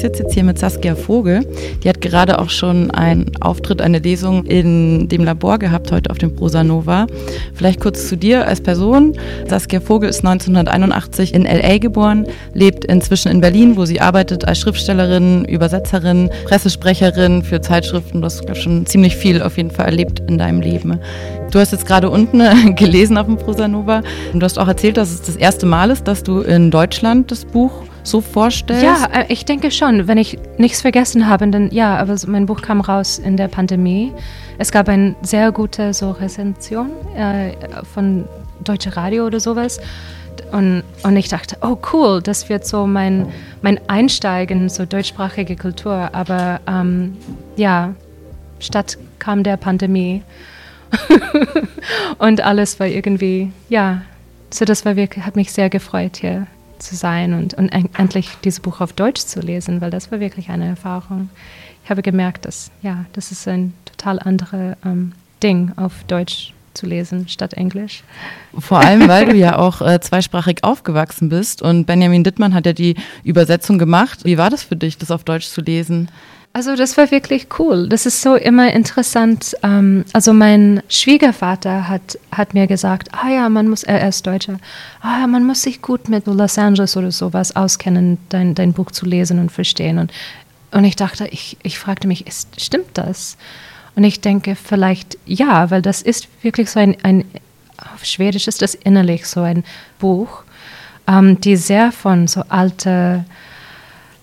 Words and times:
Sitze 0.00 0.22
jetzt 0.22 0.34
hier 0.34 0.44
mit 0.44 0.58
Saskia 0.58 0.94
Vogel. 0.94 1.46
Die 1.82 1.88
hat 1.88 2.00
gerade 2.00 2.38
auch 2.38 2.50
schon 2.50 2.90
einen 2.90 3.30
Auftritt, 3.40 3.80
eine 3.82 3.98
Lesung 3.98 4.44
in 4.44 5.08
dem 5.08 5.24
Labor 5.24 5.58
gehabt, 5.58 5.92
heute 5.92 6.10
auf 6.10 6.18
dem 6.18 6.34
Prosa 6.34 6.64
Nova. 6.64 7.06
Vielleicht 7.54 7.80
kurz 7.80 8.08
zu 8.08 8.16
dir 8.16 8.46
als 8.46 8.60
Person. 8.60 9.16
Saskia 9.46 9.80
Vogel 9.80 10.08
ist 10.08 10.24
1981 10.24 11.34
in 11.34 11.46
L.A. 11.46 11.78
geboren, 11.78 12.26
lebt 12.54 12.84
inzwischen 12.84 13.30
in 13.30 13.40
Berlin, 13.40 13.76
wo 13.76 13.84
sie 13.84 14.00
arbeitet 14.00 14.46
als 14.46 14.58
Schriftstellerin, 14.60 15.44
Übersetzerin, 15.44 16.30
Pressesprecherin 16.44 17.42
für 17.42 17.60
Zeitschriften. 17.60 18.20
Du 18.20 18.26
hast 18.26 18.44
schon 18.56 18.86
ziemlich 18.86 19.16
viel 19.16 19.42
auf 19.42 19.56
jeden 19.56 19.70
Fall 19.70 19.86
erlebt 19.86 20.22
in 20.28 20.38
deinem 20.38 20.60
Leben. 20.60 20.98
Du 21.50 21.58
hast 21.58 21.72
jetzt 21.72 21.86
gerade 21.86 22.08
unten 22.10 22.40
gelesen 22.76 23.18
auf 23.18 23.26
dem 23.26 23.36
Prosa 23.36 23.68
Nova. 23.68 24.02
Du 24.32 24.40
hast 24.40 24.58
auch 24.58 24.68
erzählt, 24.68 24.96
dass 24.96 25.10
es 25.10 25.22
das 25.22 25.36
erste 25.36 25.66
Mal 25.66 25.90
ist, 25.90 26.08
dass 26.08 26.22
du 26.22 26.40
in 26.40 26.70
Deutschland 26.70 27.30
das 27.30 27.44
Buch 27.44 27.72
so 28.02 28.20
vorstellst? 28.20 28.82
Ja, 28.82 29.08
äh, 29.12 29.26
ich 29.28 29.44
denke 29.44 29.70
schon. 29.70 30.08
Wenn 30.08 30.18
ich 30.18 30.38
nichts 30.58 30.80
vergessen 30.80 31.28
habe, 31.28 31.48
dann 31.48 31.70
ja, 31.70 31.96
aber 31.96 32.16
mein 32.26 32.46
Buch 32.46 32.62
kam 32.62 32.80
raus 32.80 33.18
in 33.18 33.36
der 33.36 33.48
Pandemie. 33.48 34.12
Es 34.58 34.72
gab 34.72 34.88
eine 34.88 35.14
sehr 35.22 35.52
gute 35.52 35.94
so 35.94 36.10
Rezension 36.10 36.90
äh, 37.16 37.52
von 37.94 38.24
Deutsche 38.62 38.96
Radio 38.96 39.26
oder 39.26 39.40
sowas. 39.40 39.80
Und, 40.52 40.82
und 41.02 41.16
ich 41.16 41.28
dachte, 41.28 41.56
oh 41.62 41.76
cool, 41.92 42.20
das 42.22 42.48
wird 42.48 42.66
so 42.66 42.86
mein, 42.86 43.28
mein 43.62 43.80
Einsteigen 43.88 44.62
in 44.62 44.68
so 44.68 44.84
deutschsprachige 44.84 45.56
Kultur. 45.56 46.10
Aber 46.12 46.60
ähm, 46.66 47.16
ja, 47.56 47.94
statt 48.58 48.98
kam 49.18 49.42
der 49.42 49.56
Pandemie 49.56 50.22
und 52.18 52.40
alles 52.40 52.80
war 52.80 52.86
irgendwie, 52.86 53.52
ja, 53.68 54.02
so 54.52 54.64
das 54.64 54.84
war 54.84 54.96
wirklich, 54.96 55.24
hat 55.24 55.36
mich 55.36 55.52
sehr 55.52 55.70
gefreut, 55.70 56.16
hier 56.16 56.46
zu 56.80 56.96
sein 56.96 57.34
und, 57.34 57.54
und 57.54 57.68
endlich 57.68 58.30
dieses 58.44 58.60
Buch 58.60 58.80
auf 58.80 58.92
Deutsch 58.92 59.22
zu 59.22 59.40
lesen, 59.40 59.80
weil 59.80 59.90
das 59.90 60.10
war 60.10 60.20
wirklich 60.20 60.48
eine 60.50 60.66
Erfahrung. 60.66 61.30
Ich 61.84 61.90
habe 61.90 62.02
gemerkt, 62.02 62.44
dass, 62.44 62.70
ja, 62.82 63.04
das 63.12 63.32
ist 63.32 63.46
ein 63.48 63.74
total 63.84 64.18
anderes 64.18 64.76
ähm, 64.84 65.12
Ding 65.42 65.72
auf 65.76 66.04
Deutsch 66.06 66.52
zu 66.74 66.86
lesen 66.86 67.28
statt 67.28 67.54
Englisch. 67.54 68.04
Vor 68.58 68.80
allem, 68.80 69.08
weil 69.08 69.26
du 69.26 69.36
ja 69.36 69.58
auch 69.58 69.80
äh, 69.80 70.00
zweisprachig 70.00 70.62
aufgewachsen 70.62 71.28
bist 71.28 71.62
und 71.62 71.86
Benjamin 71.86 72.24
Dittmann 72.24 72.54
hat 72.54 72.66
ja 72.66 72.72
die 72.72 72.96
Übersetzung 73.24 73.78
gemacht. 73.78 74.24
Wie 74.24 74.38
war 74.38 74.50
das 74.50 74.62
für 74.62 74.76
dich, 74.76 74.98
das 74.98 75.10
auf 75.10 75.24
Deutsch 75.24 75.48
zu 75.48 75.60
lesen? 75.60 76.08
Also 76.52 76.74
das 76.74 76.96
war 76.96 77.12
wirklich 77.12 77.46
cool. 77.60 77.88
Das 77.88 78.06
ist 78.06 78.22
so 78.22 78.34
immer 78.34 78.72
interessant. 78.72 79.56
Ähm, 79.62 80.04
also 80.12 80.32
mein 80.32 80.82
Schwiegervater 80.88 81.88
hat, 81.88 82.18
hat 82.32 82.54
mir 82.54 82.66
gesagt, 82.66 83.08
ah 83.12 83.30
ja, 83.30 83.48
man 83.48 83.68
muss, 83.68 83.84
er 83.84 84.06
ist 84.08 84.26
Deutscher, 84.26 84.58
ah 85.00 85.20
ja, 85.20 85.26
man 85.28 85.46
muss 85.46 85.62
sich 85.62 85.80
gut 85.80 86.08
mit 86.08 86.26
Los 86.26 86.58
Angeles 86.58 86.96
oder 86.96 87.12
sowas 87.12 87.54
auskennen, 87.54 88.18
dein, 88.30 88.56
dein 88.56 88.72
Buch 88.72 88.90
zu 88.90 89.06
lesen 89.06 89.38
und 89.38 89.52
verstehen. 89.52 89.98
Und, 89.98 90.12
und 90.72 90.84
ich 90.84 90.96
dachte, 90.96 91.28
ich, 91.28 91.56
ich 91.62 91.78
fragte 91.78 92.08
mich, 92.08 92.26
ist, 92.26 92.60
stimmt 92.60 92.90
das? 92.94 93.36
Und 93.94 94.02
ich 94.02 94.20
denke 94.20 94.56
vielleicht 94.56 95.18
ja, 95.26 95.70
weil 95.70 95.82
das 95.82 96.02
ist 96.02 96.28
wirklich 96.42 96.70
so 96.70 96.80
ein, 96.80 96.96
ein 97.04 97.24
auf 97.94 98.04
Schwedisch 98.04 98.46
ist 98.48 98.60
das 98.60 98.74
innerlich 98.74 99.26
so 99.26 99.42
ein 99.42 99.64
Buch, 99.98 100.42
ähm, 101.06 101.40
die 101.40 101.56
sehr 101.56 101.92
von 101.92 102.26
so 102.26 102.42
alte 102.48 103.24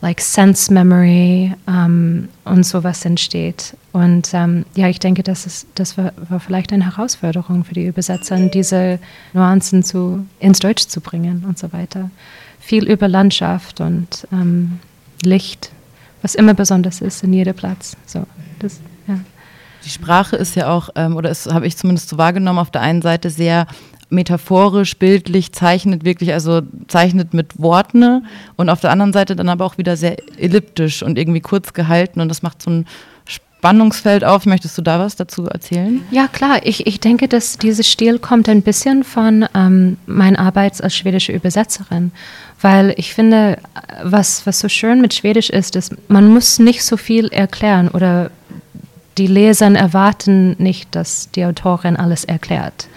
like 0.02 0.22
Sense 0.22 0.72
Memory 0.72 1.54
um, 1.66 2.30
und 2.46 2.66
sowas 2.66 3.04
entsteht. 3.06 3.76
Und 3.94 4.32
um, 4.34 4.66
ja, 4.76 4.88
ich 4.88 5.00
denke, 5.00 5.24
das, 5.24 5.46
ist, 5.46 5.68
das 5.76 5.98
war, 5.98 6.14
war, 6.30 6.40
vielleicht 6.40 6.72
eine 6.72 6.86
Herausforderung 6.86 7.64
für 7.64 7.74
die 7.74 7.86
Übersetzer, 7.86 8.38
diese 8.48 9.00
Nuancen 9.34 9.84
zu, 9.84 10.26
ins 10.40 10.60
Deutsch 10.60 10.88
zu 10.88 11.02
bringen 11.02 11.46
und 11.48 11.58
so 11.58 11.74
weiter. 11.74 12.12
Viel 12.60 12.88
über 12.88 13.08
Landschaft 13.08 13.82
und 13.82 14.28
um, 14.32 14.80
Licht, 15.24 15.72
was 16.22 16.36
immer 16.36 16.54
besonders 16.54 17.02
ist 17.02 17.24
in 17.24 17.34
jedem 17.34 17.56
Platz. 17.56 17.98
So, 18.06 18.26
das, 18.60 18.80
ja. 19.08 19.20
Die 19.84 19.90
Sprache 19.90 20.36
ist 20.36 20.56
ja 20.56 20.70
auch, 20.70 20.90
ähm, 20.96 21.16
oder 21.16 21.32
habe 21.50 21.66
ich 21.66 21.78
zumindest 21.78 22.10
so 22.10 22.18
wahrgenommen, 22.18 22.60
auf 22.60 22.72
der 22.72 22.82
einen 22.82 23.02
Seite 23.02 23.30
sehr 23.30 23.68
metaphorisch, 24.10 24.98
bildlich, 24.98 25.52
zeichnet 25.52 26.06
wirklich, 26.06 26.34
also 26.34 26.62
zeichnet 26.88 27.34
mit 27.34 27.60
Worten 27.62 28.26
und 28.56 28.70
auf 28.70 28.80
der 28.80 28.92
anderen 28.92 29.14
Seite 29.14 29.36
dann 29.36 29.50
aber 29.50 29.66
auch 29.66 29.78
wieder 29.78 29.98
sehr 29.98 30.18
elliptisch 30.40 31.04
und 31.04 31.18
irgendwie 31.18 31.42
kurz 31.42 31.74
gehalten 31.74 32.22
und 32.22 32.30
das 32.30 32.42
macht 32.42 32.62
so 32.62 32.70
ein 32.70 32.86
Spannungsfeld 33.60 34.24
auf. 34.24 34.46
Möchtest 34.46 34.78
du 34.78 34.82
da 34.82 35.00
was 35.00 35.16
dazu 35.16 35.48
erzählen? 35.48 36.02
Ja, 36.12 36.28
klar. 36.28 36.60
Ich, 36.64 36.86
ich 36.86 37.00
denke, 37.00 37.28
dass 37.28 37.58
dieses 37.58 37.90
Stil 37.90 38.20
kommt 38.20 38.48
ein 38.48 38.62
bisschen 38.62 39.04
von 39.04 39.46
ähm, 39.56 39.98
meiner 40.06 40.40
Arbeit 40.40 40.82
als 40.82 40.96
schwedische 40.96 41.32
Übersetzerin. 41.32 42.12
Weil 42.62 42.94
ich 42.98 43.14
finde, 43.14 43.58
was, 44.04 44.46
was 44.46 44.60
so 44.60 44.70
schön 44.70 45.02
mit 45.02 45.14
Schwedisch 45.14 45.50
ist, 45.50 45.76
ist, 45.76 45.96
man 46.08 46.28
muss 46.28 46.60
nicht 46.60 46.84
so 46.84 46.98
viel 46.98 47.28
erklären 47.28 47.88
oder 47.90 48.32
die 49.18 49.28
Leser 49.28 49.74
erwarten 49.74 50.56
nicht, 50.60 50.96
dass 50.96 51.32
die 51.32 51.44
Autorin 51.44 51.98
alles 51.98 52.24
erklärt. 52.24 52.88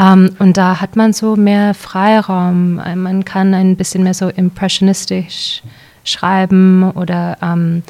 Um, 0.00 0.06
ähm, 0.06 0.36
und 0.38 0.56
da 0.56 0.80
hat 0.80 0.94
man 0.94 1.12
so 1.12 1.34
mehr 1.34 1.74
Freiraum. 1.74 2.76
Man 2.76 3.24
kann 3.24 3.52
ein 3.52 3.76
bisschen 3.76 4.04
mehr 4.04 4.14
so 4.14 4.28
impressionistisch 4.28 5.62
schreiben 6.04 6.90
oder 6.92 7.36
um, 7.40 7.48
ähm, 7.48 7.82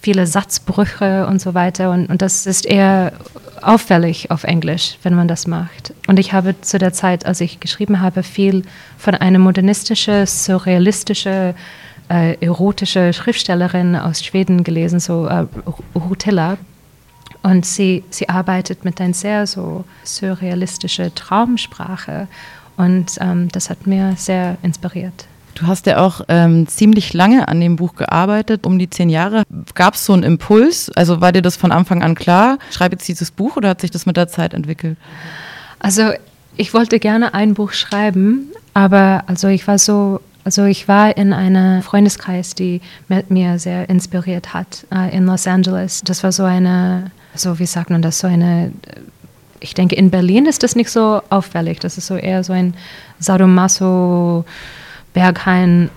viele 0.00 0.26
Satzbrüche 0.26 1.26
und 1.26 1.40
so 1.40 1.54
weiter. 1.54 1.90
Und, 1.90 2.06
und 2.08 2.22
das 2.22 2.46
ist 2.46 2.64
eher 2.64 3.12
auffällig 3.60 4.30
auf 4.30 4.44
Englisch, 4.44 4.98
wenn 5.02 5.14
man 5.14 5.28
das 5.28 5.46
macht. 5.46 5.94
Und 6.06 6.18
ich 6.18 6.32
habe 6.32 6.60
zu 6.60 6.78
der 6.78 6.92
Zeit, 6.92 7.26
als 7.26 7.40
ich 7.40 7.60
geschrieben 7.60 8.00
habe, 8.00 8.22
viel 8.22 8.64
von 8.96 9.14
einer 9.14 9.38
modernistischen, 9.38 10.26
surrealistischen, 10.26 11.54
äh, 12.08 12.36
erotische 12.40 13.12
Schriftstellerin 13.12 13.94
aus 13.96 14.24
Schweden 14.24 14.64
gelesen, 14.64 15.00
so 15.00 15.26
äh, 15.26 15.46
Rutilla. 15.94 16.56
Und 17.42 17.66
sie, 17.66 18.04
sie 18.10 18.28
arbeitet 18.28 18.84
mit 18.84 19.00
einer 19.00 19.14
sehr 19.14 19.46
so 19.46 19.84
surrealistische 20.04 21.12
Traumsprache. 21.14 22.28
Und 22.76 23.18
ähm, 23.20 23.48
das 23.48 23.68
hat 23.68 23.86
mir 23.86 24.14
sehr 24.16 24.56
inspiriert. 24.62 25.26
Du 25.54 25.66
hast 25.66 25.86
ja 25.86 25.98
auch 25.98 26.22
ähm, 26.28 26.66
ziemlich 26.66 27.12
lange 27.12 27.46
an 27.48 27.60
dem 27.60 27.76
Buch 27.76 27.94
gearbeitet, 27.94 28.64
um 28.64 28.78
die 28.78 28.88
zehn 28.88 29.10
Jahre. 29.10 29.42
Gab 29.74 29.94
es 29.94 30.06
so 30.06 30.12
einen 30.12 30.22
Impuls? 30.22 30.90
Also 30.94 31.20
war 31.20 31.32
dir 31.32 31.42
das 31.42 31.56
von 31.56 31.72
Anfang 31.72 32.02
an 32.02 32.14
klar? 32.14 32.58
Schreibe 32.70 32.94
jetzt 32.94 33.06
dieses 33.06 33.30
Buch 33.30 33.56
oder 33.56 33.70
hat 33.70 33.80
sich 33.80 33.90
das 33.90 34.06
mit 34.06 34.16
der 34.16 34.28
Zeit 34.28 34.54
entwickelt? 34.54 34.96
Also 35.78 36.10
ich 36.56 36.72
wollte 36.72 36.98
gerne 36.98 37.34
ein 37.34 37.54
Buch 37.54 37.72
schreiben, 37.72 38.50
aber 38.72 39.24
also 39.26 39.48
ich 39.48 39.66
war 39.66 39.78
so 39.78 40.20
also 40.44 40.64
ich 40.64 40.88
war 40.88 41.16
in 41.16 41.32
einem 41.32 41.82
Freundeskreis, 41.82 42.54
die 42.54 42.80
mit 43.06 43.30
mir 43.30 43.60
sehr 43.60 43.88
inspiriert 43.88 44.52
hat 44.52 44.86
äh, 44.92 45.16
in 45.16 45.26
Los 45.26 45.46
Angeles. 45.46 46.02
Das 46.04 46.24
war 46.24 46.32
so 46.32 46.42
eine 46.42 47.12
so 47.34 47.58
wie 47.58 47.66
sagt 47.66 47.90
man 47.90 48.02
das, 48.02 48.18
so 48.18 48.26
eine, 48.26 48.72
ich 49.60 49.74
denke, 49.74 49.94
in 49.94 50.10
Berlin 50.10 50.46
ist 50.46 50.62
das 50.62 50.76
nicht 50.76 50.90
so 50.90 51.22
auffällig. 51.30 51.80
Das 51.80 51.98
ist 51.98 52.06
so 52.06 52.16
eher 52.16 52.44
so 52.44 52.52
ein 52.52 52.74
Sadomaso, 53.18 54.44
Berghain 55.14 55.90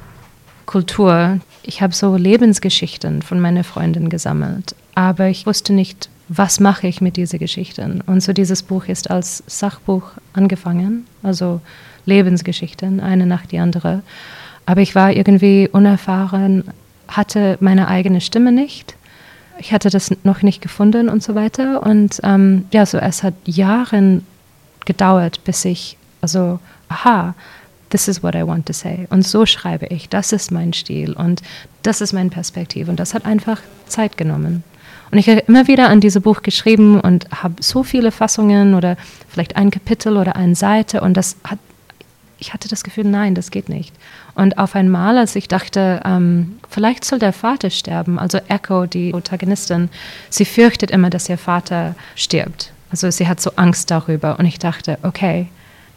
Kultur. 0.66 1.40
Ich 1.63 1.81
habe 1.81 1.94
so 1.94 2.16
Lebensgeschichten 2.16 3.22
von 3.22 3.40
meiner 3.40 3.63
Freundin 3.63 4.09
gesammelt, 4.09 4.75
aber 4.94 5.28
ich 5.28 5.45
wusste 5.45 5.74
nicht, 5.74 6.09
was 6.28 6.59
mache 6.59 6.88
ich 6.88 7.01
mit 7.01 7.18
diesen 7.18 7.40
Geschichten. 7.40 8.01
Und 8.01 8.22
so 8.22 8.34
dieses 8.34 8.63
Buch 8.63 8.85
ist 8.85 9.12
als 9.12 9.44
Sachbuch 9.47 10.12
angefangen, 10.34 11.06
also 11.22 11.62
Lebensgeschichten, 12.06 13.00
eine 13.00 13.25
nach 13.25 13.45
die 13.45 13.59
andere. 13.59 14.01
Aber 14.66 14.81
ich 14.81 14.95
war 14.95 15.12
irgendwie 15.12 15.69
unerfahren, 15.72 16.63
hatte 17.07 17.57
meine 17.62 17.88
eigene 17.88 18.22
Stimme 18.22 18.51
nicht 18.51 18.95
ich 19.58 19.72
hatte 19.74 19.90
das 19.90 20.12
noch 20.24 20.42
nicht 20.42 20.62
gefunden 20.62 21.10
und 21.10 21.24
so 21.24 21.36
weiter. 21.36 21.84
Und 21.84 22.20
ähm, 22.24 22.66
ja, 22.72 22.86
so 22.86 22.98
es 22.98 23.24
hat 23.24 23.34
Jahre 23.46 24.22
gedauert, 24.86 25.44
bis 25.44 25.66
ich, 25.66 25.98
also, 26.22 26.60
aha, 26.90 27.36
this 27.90 28.08
is 28.08 28.24
what 28.24 28.36
I 28.36 28.46
want 28.46 28.66
to 28.66 28.74
say. 28.74 29.07
Und 29.10 29.25
so 29.25 29.46
schreibe 29.46 29.88
ich, 29.88 30.10
das 30.10 30.31
ist 30.31 30.52
mein 30.52 30.74
Stil 30.74 31.13
und 31.13 31.42
das 31.84 32.02
ist 32.02 32.13
meine 32.13 32.30
Perspektive. 32.30 32.90
Und 32.92 33.00
das 33.00 33.13
hat 33.13 33.25
einfach 33.25 33.62
Zeit 33.88 34.18
genommen. 34.18 34.63
Und 35.12 35.18
ich 35.18 35.30
habe 35.30 35.44
immer 35.48 35.68
wieder 35.68 35.90
an 35.90 36.01
dieses 36.01 36.22
Buch 36.22 36.42
geschrieben 36.42 37.00
und 37.00 37.28
habe 37.31 37.56
so 37.62 37.84
viele 37.84 38.12
Fassungen 38.12 38.74
oder 38.74 38.98
vielleicht 39.30 39.56
ein 39.56 39.72
Kapitel 39.72 40.18
oder 40.18 40.36
eine 40.36 40.56
Seite 40.56 41.01
und 41.01 41.16
das 41.16 41.38
hat, 41.44 41.60
ich 42.38 42.54
hatte 42.54 42.68
das 42.68 42.84
Gefühl, 42.84 43.06
nein, 43.06 43.36
das 43.36 43.52
geht 43.52 43.70
nicht. 43.70 43.94
Und 44.36 44.58
auf 44.58 44.76
einmal, 44.76 45.18
als 45.18 45.36
ich 45.36 45.48
dachte, 45.48 46.02
ähm, 46.04 46.58
vielleicht 46.70 47.06
soll 47.06 47.20
der 47.20 47.34
Vater 47.34 47.70
sterben, 47.70 48.20
also 48.20 48.40
Echo, 48.48 48.86
die 48.86 49.12
Protagonistin, 49.12 49.90
sie 50.30 50.46
fürchtet 50.46 50.92
immer, 50.92 51.10
dass 51.10 51.30
ihr 51.30 51.38
Vater 51.38 51.96
stirbt. 52.16 52.72
Also 52.92 53.10
sie 53.10 53.28
hat 53.28 53.40
so 53.42 53.52
Angst 53.56 53.92
darüber. 53.92 54.38
Und 54.40 54.46
ich 54.46 54.60
dachte, 54.60 54.98
okay, 55.04 55.48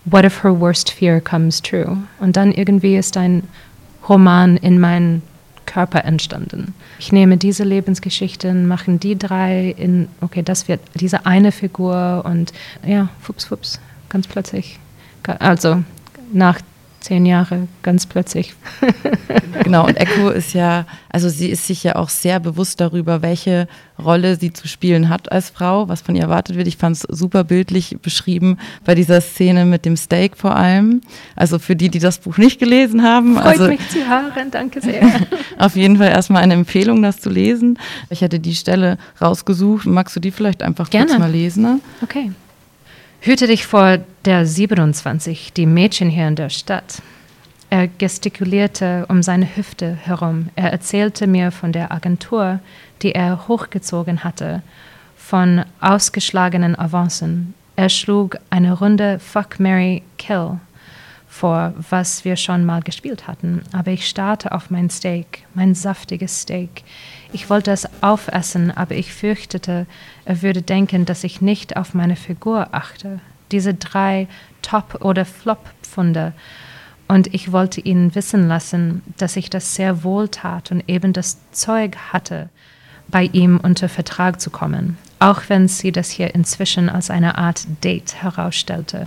what 0.05 0.25
if 0.25 0.43
her 0.43 0.58
worst 0.58 0.90
fear 0.90 1.20
comes 1.20 1.61
true? 1.61 1.99
Und 2.20 2.37
dann 2.37 2.52
irgendwie 2.52 2.96
ist 2.96 3.17
ein 3.17 3.43
Roman 4.08 4.56
in 4.56 4.79
meinen 4.81 5.23
Körper 5.67 6.05
entstanden. 6.05 6.75
Ich 6.99 7.12
nehme 7.12 7.37
diese 7.37 7.62
Lebensgeschichten, 7.62 8.67
mache 8.67 8.93
die 8.93 9.19
drei 9.19 9.75
in, 9.76 10.08
okay, 10.23 10.43
das 10.43 10.67
wird 10.67 10.81
diese 10.94 11.26
eine 11.26 11.52
Figur 11.52 12.23
und 12.25 12.52
ja, 12.87 13.11
fups, 13.20 13.44
fups, 13.44 13.79
ganz 14.08 14.26
plötzlich. 14.26 14.79
Also 15.38 15.82
nach 16.32 16.60
zehn 17.00 17.26
Jahre 17.26 17.69
ganz 17.82 18.06
plötzlich. 18.06 18.54
genau, 19.62 19.86
und 19.86 19.96
Echo 19.96 20.30
ist 20.30 20.52
ja, 20.52 20.84
also 21.10 21.28
sie 21.28 21.48
ist 21.48 21.66
sich 21.66 21.84
ja 21.84 21.96
auch 21.96 22.08
sehr 22.08 22.40
bewusst 22.40 22.80
darüber, 22.80 23.22
welche 23.22 23.69
Rolle 24.02 24.36
sie 24.36 24.52
zu 24.52 24.69
spielen 24.69 25.08
hat 25.08 25.30
als 25.32 25.50
Frau, 25.50 25.88
was 25.88 26.00
von 26.00 26.14
ihr 26.16 26.22
erwartet 26.22 26.56
wird. 26.56 26.66
Ich 26.66 26.76
fand 26.76 26.96
es 26.96 27.02
super 27.02 27.44
bildlich 27.44 27.96
beschrieben 28.02 28.58
bei 28.84 28.94
dieser 28.94 29.20
Szene 29.20 29.64
mit 29.64 29.84
dem 29.84 29.96
Steak 29.96 30.36
vor 30.36 30.56
allem. 30.56 31.00
Also 31.36 31.58
für 31.58 31.76
die, 31.76 31.88
die 31.88 31.98
das 31.98 32.19
Buch 32.19 32.36
nicht 32.36 32.58
gelesen 32.58 33.02
haben. 33.02 33.34
Freut 33.34 33.46
also, 33.46 33.69
mich 33.69 33.88
zu 33.88 34.06
hören, 34.08 34.50
danke 34.50 34.80
sehr. 34.80 35.02
auf 35.58 35.76
jeden 35.76 35.96
Fall 35.98 36.08
erstmal 36.08 36.42
eine 36.42 36.54
Empfehlung, 36.54 37.02
das 37.02 37.20
zu 37.20 37.30
lesen. 37.30 37.78
Ich 38.10 38.20
hätte 38.20 38.40
die 38.40 38.54
Stelle 38.54 38.98
rausgesucht. 39.20 39.86
Magst 39.86 40.16
du 40.16 40.20
die 40.20 40.30
vielleicht 40.30 40.62
einfach 40.62 40.90
Gerne. 40.90 41.06
kurz 41.06 41.19
mal 41.19 41.30
lesen? 41.30 41.62
Ne? 41.62 41.80
Okay. 42.02 42.32
Hüte 43.20 43.48
dich 43.48 43.66
vor 43.66 43.98
der 44.24 44.46
27, 44.46 45.52
die 45.52 45.66
Mädchen 45.66 46.08
hier 46.08 46.28
in 46.28 46.36
der 46.36 46.50
Stadt. 46.50 47.02
Er 47.68 47.88
gestikulierte 47.88 49.06
um 49.08 49.22
seine 49.24 49.56
Hüfte 49.56 49.92
herum. 49.92 50.50
Er 50.54 50.70
erzählte 50.70 51.26
mir 51.26 51.50
von 51.50 51.72
der 51.72 51.90
Agentur, 51.90 52.60
die 53.02 53.12
er 53.12 53.48
hochgezogen 53.48 54.22
hatte, 54.22 54.62
von 55.16 55.64
ausgeschlagenen 55.80 56.78
Avancen. 56.78 57.54
Er 57.74 57.88
schlug 57.88 58.38
eine 58.50 58.72
Runde 58.72 59.18
Fuck, 59.18 59.58
Mary, 59.58 60.02
Kill 60.16 60.60
vor, 61.38 61.73
was 61.90 62.25
wir 62.25 62.37
schon 62.37 62.64
mal 62.64 62.82
gespielt 62.82 63.29
hatten. 63.29 63.62
Aber 63.73 63.93
ich 63.93 64.08
starrte 64.08 64.52
auf 64.52 64.70
mein 64.70 64.90
Steak, 64.90 65.44
mein 65.55 65.75
saftiges 65.75 66.43
Steak. 66.43 66.82
Ich 67.32 67.49
wollte 67.49 67.70
es 67.70 67.88
aufessen, 68.02 68.76
aber 68.76 68.96
ich 68.96 69.12
fürchtete, 69.12 69.87
er 70.25 70.43
würde 70.43 70.62
denken, 70.62 71.05
dass 71.05 71.25
ich 71.25 71.40
nicht 71.40 71.76
auf 71.76 71.94
meine 71.94 72.17
Figur 72.17 72.69
achte. 72.73 73.20
Diese 73.52 73.75
drei 73.75 74.26
Top- 74.62 75.05
oder 75.05 75.25
Flop-Pfunde. 75.25 76.32
Und 77.06 77.32
ich 77.32 77.52
wollte 77.52 77.81
ihnen 77.81 78.14
wissen 78.14 78.49
lassen, 78.49 79.02
dass 79.17 79.37
ich 79.37 79.49
das 79.49 79.75
sehr 79.75 80.02
wohl 80.02 80.29
tat 80.29 80.73
und 80.73 80.82
eben 80.88 81.12
das 81.12 81.38
Zeug 81.52 81.96
hatte, 82.12 82.50
bei 83.08 83.25
ihm 83.32 83.58
unter 83.62 83.88
Vertrag 83.88 84.40
zu 84.40 84.50
kommen, 84.50 84.99
auch 85.19 85.43
wenn 85.49 85.69
sie 85.69 85.93
das 85.93 86.11
hier 86.11 86.35
inzwischen 86.35 86.90
als 86.90 87.08
eine 87.08 87.38
Art 87.38 87.67
Date 87.82 88.23
herausstellte. 88.23 89.06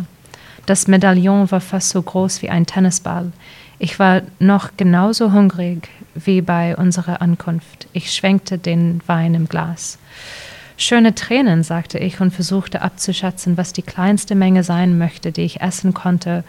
Das 0.65 0.87
Medaillon 0.87 1.49
war 1.51 1.61
fast 1.61 1.89
so 1.89 2.01
groß 2.01 2.41
wie 2.41 2.49
ein 2.49 2.65
Tennisball. 2.65 3.31
Ich 3.79 3.97
war 3.97 4.21
noch 4.39 4.71
genauso 4.77 5.31
hungrig 5.31 5.89
wie 6.13 6.41
bei 6.41 6.75
unserer 6.77 7.21
Ankunft. 7.21 7.87
Ich 7.93 8.13
schwenkte 8.13 8.57
den 8.57 9.01
Wein 9.07 9.33
im 9.33 9.49
Glas. 9.49 9.97
Schöne 10.77 11.15
Tränen, 11.15 11.63
sagte 11.63 11.97
ich 11.99 12.21
und 12.21 12.31
versuchte 12.31 12.81
abzuschätzen, 12.81 13.57
was 13.57 13.73
die 13.73 13.81
kleinste 13.81 14.35
Menge 14.35 14.63
sein 14.63 14.97
möchte, 14.97 15.31
die 15.31 15.41
ich 15.41 15.61
essen 15.61 15.93
konnte, 15.93 16.43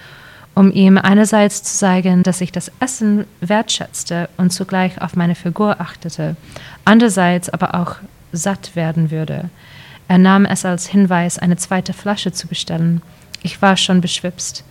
um 0.54 0.70
ihm 0.72 0.98
einerseits 0.98 1.62
zu 1.62 1.78
zeigen, 1.78 2.22
dass 2.22 2.40
ich 2.40 2.52
das 2.52 2.70
Essen 2.80 3.24
wertschätzte 3.40 4.28
und 4.36 4.52
zugleich 4.52 5.00
auf 5.00 5.16
meine 5.16 5.34
Figur 5.34 5.80
achtete, 5.80 6.36
andererseits 6.84 7.48
aber 7.48 7.74
auch 7.74 7.96
satt 8.32 8.76
werden 8.76 9.10
würde. 9.10 9.50
Er 10.08 10.18
nahm 10.18 10.44
es 10.44 10.64
als 10.64 10.86
Hinweis, 10.86 11.38
eine 11.38 11.56
zweite 11.56 11.92
Flasche 11.92 12.32
zu 12.32 12.46
bestellen. 12.46 13.00
Ich 13.42 13.60
war 13.60 13.76
schon 13.76 14.00
beschwipst. 14.00 14.64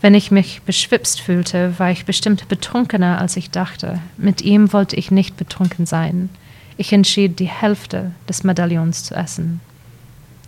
Wenn 0.00 0.14
ich 0.14 0.30
mich 0.30 0.62
beschwipst 0.62 1.20
fühlte, 1.20 1.78
war 1.78 1.90
ich 1.90 2.06
bestimmt 2.06 2.48
betrunkener, 2.48 3.20
als 3.20 3.36
ich 3.36 3.50
dachte. 3.50 4.00
Mit 4.16 4.40
ihm 4.40 4.72
wollte 4.72 4.96
ich 4.96 5.10
nicht 5.10 5.36
betrunken 5.36 5.86
sein. 5.86 6.30
Ich 6.76 6.92
entschied, 6.92 7.38
die 7.38 7.48
Hälfte 7.48 8.12
des 8.28 8.42
Medaillons 8.42 9.04
zu 9.04 9.14
essen. 9.14 9.60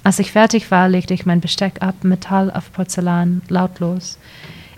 Als 0.04 0.18
ich 0.18 0.32
fertig 0.32 0.70
war, 0.70 0.88
legte 0.88 1.14
ich 1.14 1.26
mein 1.26 1.40
Besteck 1.40 1.82
ab, 1.82 1.96
Metall 2.02 2.50
auf 2.50 2.72
Porzellan, 2.72 3.42
lautlos. 3.48 4.18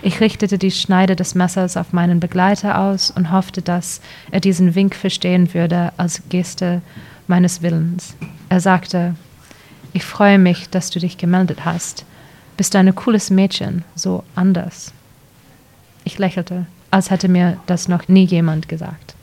Ich 0.03 0.21
richtete 0.21 0.59
die 0.59 0.73
Schneide 0.73 1.17
des 1.17 1.35
Messers 1.35 1.79
auf 1.79 1.93
meinen 1.93 2.21
Begleiter 2.21 2.79
aus 2.79 3.11
und 3.11 3.31
hoffte, 3.31 3.63
dass 3.63 4.03
er 4.31 4.41
diesen 4.41 4.75
Wink 4.75 4.95
verstehen 4.95 5.55
würde 5.55 5.93
als 5.97 6.23
Geste 6.29 6.83
meines 7.27 7.63
Willens. 7.63 8.15
Er 8.51 8.61
sagte, 8.61 9.15
ich 9.95 10.05
freue 10.05 10.39
mich, 10.39 10.69
dass 10.69 10.91
du 10.91 10.99
dich 10.99 11.17
gemeldet 11.17 11.65
hast. 11.65 12.05
Bist 12.57 12.75
du 12.75 12.79
ein 12.79 12.95
cooles 12.95 13.31
Mädchen, 13.31 13.85
so 13.95 14.23
anders. 14.35 14.93
Ich 16.05 16.19
lächelte, 16.19 16.67
als 16.91 17.11
hätte 17.11 17.29
mir 17.29 17.59
das 17.67 17.89
noch 17.89 18.09
nie 18.09 18.25
jemand 18.25 18.69
gesagt. 18.69 19.15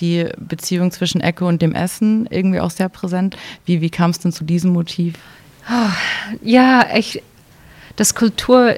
Die 0.00 0.28
Beziehung 0.38 0.90
zwischen 0.90 1.20
Echo 1.20 1.48
und 1.48 1.60
dem 1.60 1.74
Essen 1.74 2.26
irgendwie 2.30 2.60
auch 2.60 2.70
sehr 2.70 2.88
präsent. 2.88 3.36
Wie, 3.64 3.80
wie 3.80 3.90
kam 3.90 4.10
es 4.10 4.20
denn 4.20 4.32
zu 4.32 4.44
diesem 4.44 4.72
Motiv? 4.72 5.14
Oh, 5.68 5.90
ja, 6.42 6.86
ich, 6.94 7.22
das 7.96 8.14
Kultur 8.14 8.76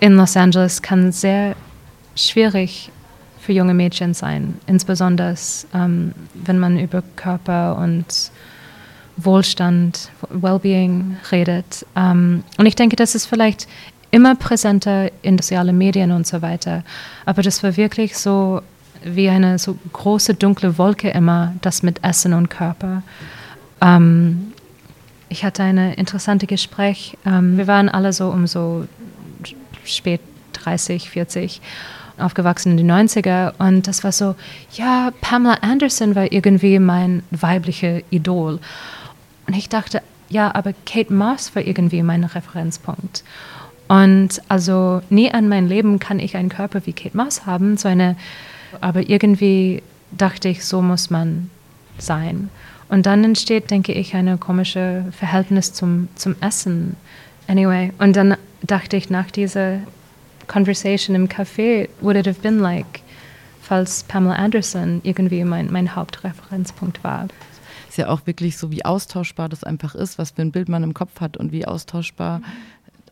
in 0.00 0.16
Los 0.16 0.36
Angeles 0.36 0.82
kann 0.82 1.12
sehr 1.12 1.56
schwierig 2.14 2.90
für 3.40 3.52
junge 3.52 3.74
Mädchen 3.74 4.14
sein, 4.14 4.58
insbesondere 4.66 5.34
ähm, 5.72 6.12
wenn 6.34 6.58
man 6.58 6.78
über 6.78 7.02
Körper 7.14 7.76
und 7.78 8.30
Wohlstand, 9.16 10.10
Wellbeing 10.30 11.16
redet. 11.30 11.86
Ähm, 11.96 12.44
und 12.58 12.66
ich 12.66 12.76
denke, 12.76 12.96
das 12.96 13.14
ist 13.14 13.26
vielleicht 13.26 13.66
immer 14.10 14.34
präsenter 14.34 15.10
in 15.22 15.38
sozialen 15.38 15.76
Medien 15.76 16.12
und 16.12 16.26
so 16.26 16.42
weiter. 16.42 16.84
Aber 17.24 17.42
das 17.42 17.62
war 17.62 17.76
wirklich 17.76 18.16
so 18.16 18.62
wie 19.04 19.28
eine 19.28 19.58
so 19.58 19.76
große 19.92 20.34
dunkle 20.34 20.78
Wolke 20.78 21.10
immer, 21.10 21.54
das 21.62 21.82
mit 21.82 22.02
Essen 22.02 22.32
und 22.32 22.48
Körper. 22.48 23.02
Ähm, 23.80 24.52
ich 25.28 25.44
hatte 25.44 25.62
ein 25.62 25.78
interessantes 25.78 26.48
Gespräch. 26.48 27.16
Ähm, 27.26 27.58
wir 27.58 27.66
waren 27.66 27.88
alle 27.88 28.12
so 28.12 28.28
um 28.28 28.46
so 28.46 28.86
spät 29.84 30.20
30, 30.54 31.10
40 31.10 31.60
aufgewachsen 32.18 32.72
in 32.72 32.76
den 32.78 32.90
90er 32.90 33.52
und 33.58 33.86
das 33.86 34.02
war 34.02 34.12
so, 34.12 34.36
ja, 34.72 35.10
Pamela 35.20 35.58
Anderson 35.60 36.14
war 36.14 36.32
irgendwie 36.32 36.78
mein 36.78 37.22
weiblicher 37.30 38.00
Idol. 38.10 38.58
Und 39.46 39.56
ich 39.56 39.68
dachte, 39.68 40.02
ja, 40.28 40.54
aber 40.54 40.72
Kate 40.84 41.12
Moss 41.12 41.54
war 41.54 41.62
irgendwie 41.62 42.02
mein 42.02 42.24
Referenzpunkt. 42.24 43.22
Und 43.88 44.42
also 44.48 45.00
nie 45.10 45.32
an 45.32 45.48
mein 45.48 45.68
Leben 45.68 46.00
kann 46.00 46.18
ich 46.18 46.36
einen 46.36 46.48
Körper 46.48 46.84
wie 46.86 46.92
Kate 46.92 47.16
Moss 47.16 47.46
haben, 47.46 47.76
so 47.76 47.88
eine, 47.88 48.16
aber 48.80 49.08
irgendwie 49.08 49.82
dachte 50.10 50.48
ich, 50.48 50.64
so 50.64 50.82
muss 50.82 51.10
man 51.10 51.50
sein. 51.98 52.50
Und 52.88 53.06
dann 53.06 53.22
entsteht, 53.22 53.70
denke 53.70 53.92
ich, 53.92 54.14
ein 54.14 54.38
komisches 54.40 55.04
Verhältnis 55.14 55.72
zum, 55.72 56.08
zum 56.16 56.34
Essen. 56.40 56.96
Anyway, 57.48 57.92
und 57.98 58.16
dann 58.16 58.36
dachte 58.62 58.96
ich 58.96 59.10
nach 59.10 59.30
dieser 59.30 59.78
Conversation 60.48 61.14
im 61.14 61.28
Café, 61.28 61.88
would 62.00 62.16
it 62.16 62.26
have 62.26 62.40
been 62.40 62.58
like, 62.58 63.00
falls 63.62 64.04
Pamela 64.04 64.34
Anderson 64.34 65.00
irgendwie 65.04 65.44
mein, 65.44 65.70
mein 65.72 65.94
Hauptreferenzpunkt 65.94 67.02
war 67.02 67.28
ja 67.98 68.08
auch 68.08 68.26
wirklich 68.26 68.56
so, 68.56 68.70
wie 68.70 68.84
austauschbar 68.84 69.48
das 69.48 69.64
einfach 69.64 69.94
ist, 69.94 70.18
was 70.18 70.32
für 70.32 70.42
ein 70.42 70.52
Bild 70.52 70.68
man 70.68 70.82
im 70.82 70.94
Kopf 70.94 71.20
hat 71.20 71.36
und 71.36 71.52
wie 71.52 71.66
austauschbar, 71.66 72.42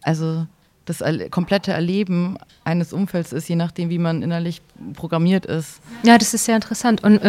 also 0.02 0.46
das 0.84 1.02
komplette 1.30 1.72
Erleben 1.72 2.36
eines 2.64 2.92
Umfelds 2.92 3.32
ist, 3.32 3.48
je 3.48 3.56
nachdem, 3.56 3.88
wie 3.88 3.98
man 3.98 4.22
innerlich 4.22 4.60
programmiert 4.94 5.46
ist. 5.46 5.80
Ja, 6.02 6.18
das 6.18 6.34
ist 6.34 6.44
sehr 6.44 6.56
interessant 6.56 7.02
und 7.02 7.20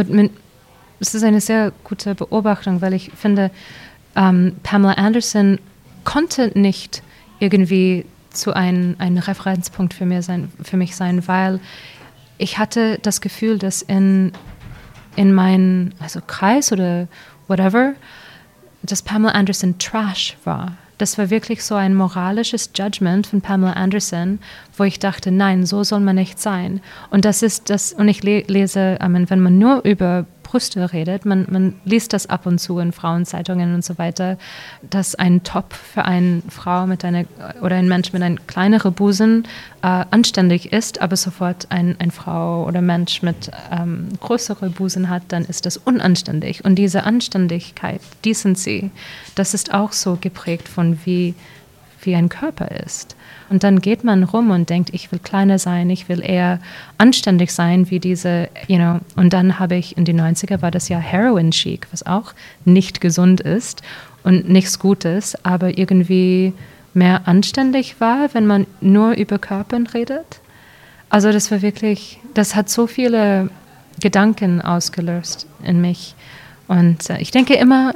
es 1.00 1.14
ist 1.14 1.24
eine 1.24 1.42
sehr 1.42 1.72
gute 1.84 2.16
Beobachtung, 2.16 2.82
weil 2.82 2.94
ich 2.94 3.12
finde, 3.16 3.52
ähm, 4.16 4.56
Pamela 4.64 4.94
Anderson 4.94 5.60
konnte 6.04 6.52
nicht 6.58 7.02
irgendwie 7.40 8.06
zu 8.30 8.54
einem, 8.54 8.96
ein 8.98 9.18
Referenzpunkt 9.18 9.94
für, 9.94 10.06
mir 10.06 10.22
sein, 10.22 10.52
für 10.62 10.78
mich 10.78 10.96
sein, 10.96 11.28
weil 11.28 11.60
ich 12.38 12.58
hatte 12.58 13.00
das 13.02 13.22
Gefühl, 13.22 13.58
dass 13.58 13.82
in, 13.82 14.34
in 15.16 15.34
meinem 15.34 15.94
also 16.00 16.20
Kreis 16.26 16.72
oder 16.72 17.08
whatever, 17.48 17.94
dass 18.84 19.02
Pamela 19.02 19.34
Anderson 19.34 19.78
Trash 19.80 20.38
war. 20.44 20.74
Das 20.98 21.18
war 21.18 21.30
wirklich 21.30 21.64
so 21.64 21.76
ein 21.76 21.94
moralisches 21.94 22.70
Judgment 22.74 23.28
von 23.28 23.42
Pamela 23.42 23.74
Anderson, 23.74 24.40
wo 24.78 24.86
ich 24.86 25.00
dachte, 25.00 25.30
nein, 25.30 25.66
so 25.66 25.84
soll 25.84 26.00
man 26.00 26.16
nicht 26.16 26.40
sein. 26.40 26.82
Und 27.10 27.26
das 27.26 27.42
ist 27.42 27.70
das, 27.70 27.92
und 27.92 28.08
ich 28.08 28.24
lese, 28.24 28.98
wenn 29.02 29.40
man 29.42 29.58
nur 29.58 29.84
über 29.84 30.26
Brüste 30.56 30.94
redet. 30.94 31.26
Man, 31.26 31.46
man 31.50 31.74
liest 31.84 32.14
das 32.14 32.28
ab 32.28 32.46
und 32.46 32.60
zu 32.60 32.80
in 32.80 32.94
Frauenzeitungen 32.94 33.76
und 33.76 33.84
so 33.84 33.98
weiter, 33.98 34.38
dass 34.90 35.14
ein 35.14 35.44
Top 35.44 35.74
für 35.74 36.06
eine 36.06 36.44
Frau 36.48 36.88
mit 36.88 37.04
einer 37.04 37.26
oder 37.62 37.76
ein 37.76 37.90
Mensch 37.90 38.14
mit 38.14 38.22
einem 38.22 38.40
kleineren 38.48 38.94
Busen 38.94 39.50
äh, 39.82 40.06
anständig 40.12 40.72
ist, 40.72 41.02
aber 41.02 41.18
sofort 41.18 41.68
ein, 41.72 41.98
ein 42.00 42.10
Frau 42.10 42.66
oder 42.66 42.80
Mensch 42.80 43.22
mit 43.22 43.52
ähm, 43.70 44.08
größeren 44.22 44.72
Busen 44.72 45.10
hat, 45.10 45.24
dann 45.28 45.44
ist 45.44 45.66
das 45.66 45.76
unanständig. 45.76 46.64
Und 46.64 46.76
diese 46.76 47.04
Anständigkeit, 47.04 48.00
Decency, 48.24 48.92
das 49.36 49.54
ist 49.54 49.74
auch 49.74 49.92
so 49.92 50.18
geprägt 50.22 50.70
von 50.70 51.00
wie, 51.04 51.36
wie 52.06 52.16
ein 52.16 52.30
Körper 52.30 52.72
ist. 52.72 53.16
Und 53.50 53.64
dann 53.64 53.80
geht 53.80 54.04
man 54.04 54.24
rum 54.24 54.52
und 54.52 54.70
denkt, 54.70 54.90
ich 54.94 55.12
will 55.12 55.20
kleiner 55.20 55.60
sein, 55.60 55.90
ich 55.90 56.10
will 56.10 56.22
eher 56.22 56.60
anständig 56.98 57.52
sein 57.52 57.90
wie 57.90 58.00
diese, 58.00 58.50
you 58.68 58.78
know. 58.78 59.00
Und 59.16 59.34
dann 59.34 59.60
habe 59.60 59.76
ich 59.76 59.98
in 59.98 60.06
den 60.06 60.20
90er 60.20 60.62
war 60.62 60.72
das 60.72 60.90
ja 60.90 60.98
Heroin 60.98 61.52
Chic, 61.52 61.88
was 61.92 62.06
auch 62.06 62.34
nicht 62.66 63.02
gesund 63.02 63.42
ist 63.42 63.82
und 64.24 64.50
nichts 64.50 64.80
Gutes, 64.80 65.36
aber 65.46 65.78
irgendwie 65.78 66.54
mehr 66.94 67.28
anständig 67.28 68.00
war, 68.00 68.34
wenn 68.34 68.48
man 68.48 68.66
nur 68.82 69.14
über 69.14 69.38
Körpern 69.38 69.88
redet. 69.88 70.40
Also 71.10 71.32
das 71.32 71.52
war 71.52 71.62
wirklich, 71.62 72.20
das 72.34 72.56
hat 72.56 72.70
so 72.70 72.88
viele 72.88 73.50
Gedanken 74.00 74.62
ausgelöst 74.62 75.48
in 75.64 75.82
mich. 75.82 76.16
Und 76.68 77.10
äh, 77.10 77.20
ich 77.20 77.32
denke 77.32 77.56
immer, 77.56 77.94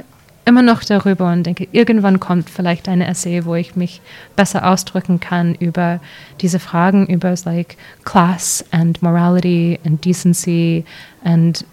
immer 0.49 0.61
noch 0.61 0.83
darüber 0.83 1.31
und 1.31 1.43
denke, 1.43 1.67
irgendwann 1.71 2.19
kommt 2.19 2.49
vielleicht 2.49 2.89
eine 2.89 3.07
Essay, 3.07 3.45
wo 3.45 3.55
ich 3.55 3.75
mich 3.75 4.01
besser 4.35 4.69
ausdrücken 4.69 5.19
kann 5.19 5.55
über 5.55 5.99
diese 6.41 6.59
Fragen 6.59 7.07
über 7.07 7.33
like 7.45 7.77
class 8.03 8.65
and 8.71 9.01
morality 9.01 9.79
and 9.85 10.03
decency 10.03 10.83
and 11.23 11.63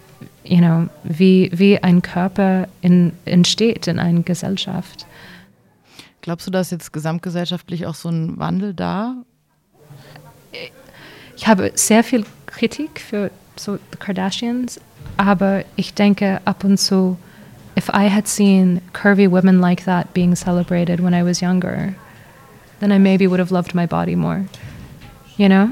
you 0.43 0.59
know, 0.59 0.87
wie, 1.03 1.51
wie 1.53 1.81
ein 1.83 2.01
Körper 2.01 2.67
in, 2.81 3.11
entsteht 3.25 3.87
in 3.87 3.99
einer 3.99 4.21
Gesellschaft. 4.21 5.05
Glaubst 6.21 6.47
du, 6.47 6.51
dass 6.51 6.71
jetzt 6.71 6.93
gesamtgesellschaftlich 6.93 7.85
auch 7.85 7.95
so 7.95 8.09
ein 8.09 8.37
Wandel 8.37 8.73
da? 8.73 9.15
Ich 11.35 11.47
habe 11.47 11.71
sehr 11.75 12.03
viel 12.03 12.25
Kritik 12.45 13.01
für 13.01 13.31
so 13.55 13.75
The 13.75 13.97
Kardashians, 13.97 14.79
aber 15.17 15.63
ich 15.75 15.93
denke 15.93 16.41
ab 16.45 16.63
und 16.63 16.77
zu, 16.77 17.17
if 17.77 17.89
I 17.93 18.09
had 18.09 18.27
seen 18.27 18.81
curvy 18.91 19.29
women 19.29 19.61
like 19.61 19.85
that 19.85 20.13
being 20.13 20.35
celebrated 20.35 20.99
when 20.99 21.13
I 21.13 21.21
was 21.21 21.41
younger, 21.41 21.95
then 22.79 22.91
I 22.91 22.97
maybe 22.97 23.27
would 23.27 23.39
have 23.39 23.51
loved 23.51 23.75
my 23.75 23.85
body 23.85 24.15
more. 24.15 24.45
You 25.37 25.47
know? 25.47 25.69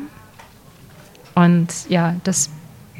Und 1.35 1.89
ja, 1.89 2.15
das 2.23 2.49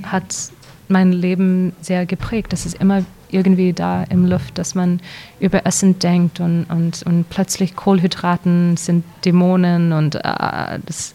hat 0.04 0.52
mein 0.88 1.12
Leben 1.12 1.74
sehr 1.82 2.06
geprägt. 2.06 2.52
Das 2.52 2.66
ist 2.66 2.76
immer 2.82 3.06
irgendwie 3.30 3.74
da 3.74 4.04
im 4.04 4.26
Luft, 4.26 4.58
dass 4.58 4.76
man 4.76 5.00
über 5.40 5.66
Essen 5.66 6.00
denkt 6.00 6.40
und, 6.40 6.66
und, 6.66 7.04
und 7.04 7.30
plötzlich 7.30 7.76
Kohlenhydraten 7.76 8.78
sind 8.78 9.04
Dämonen 9.24 9.94
und 9.94 10.16
äh, 10.16 10.80
das, 10.86 11.14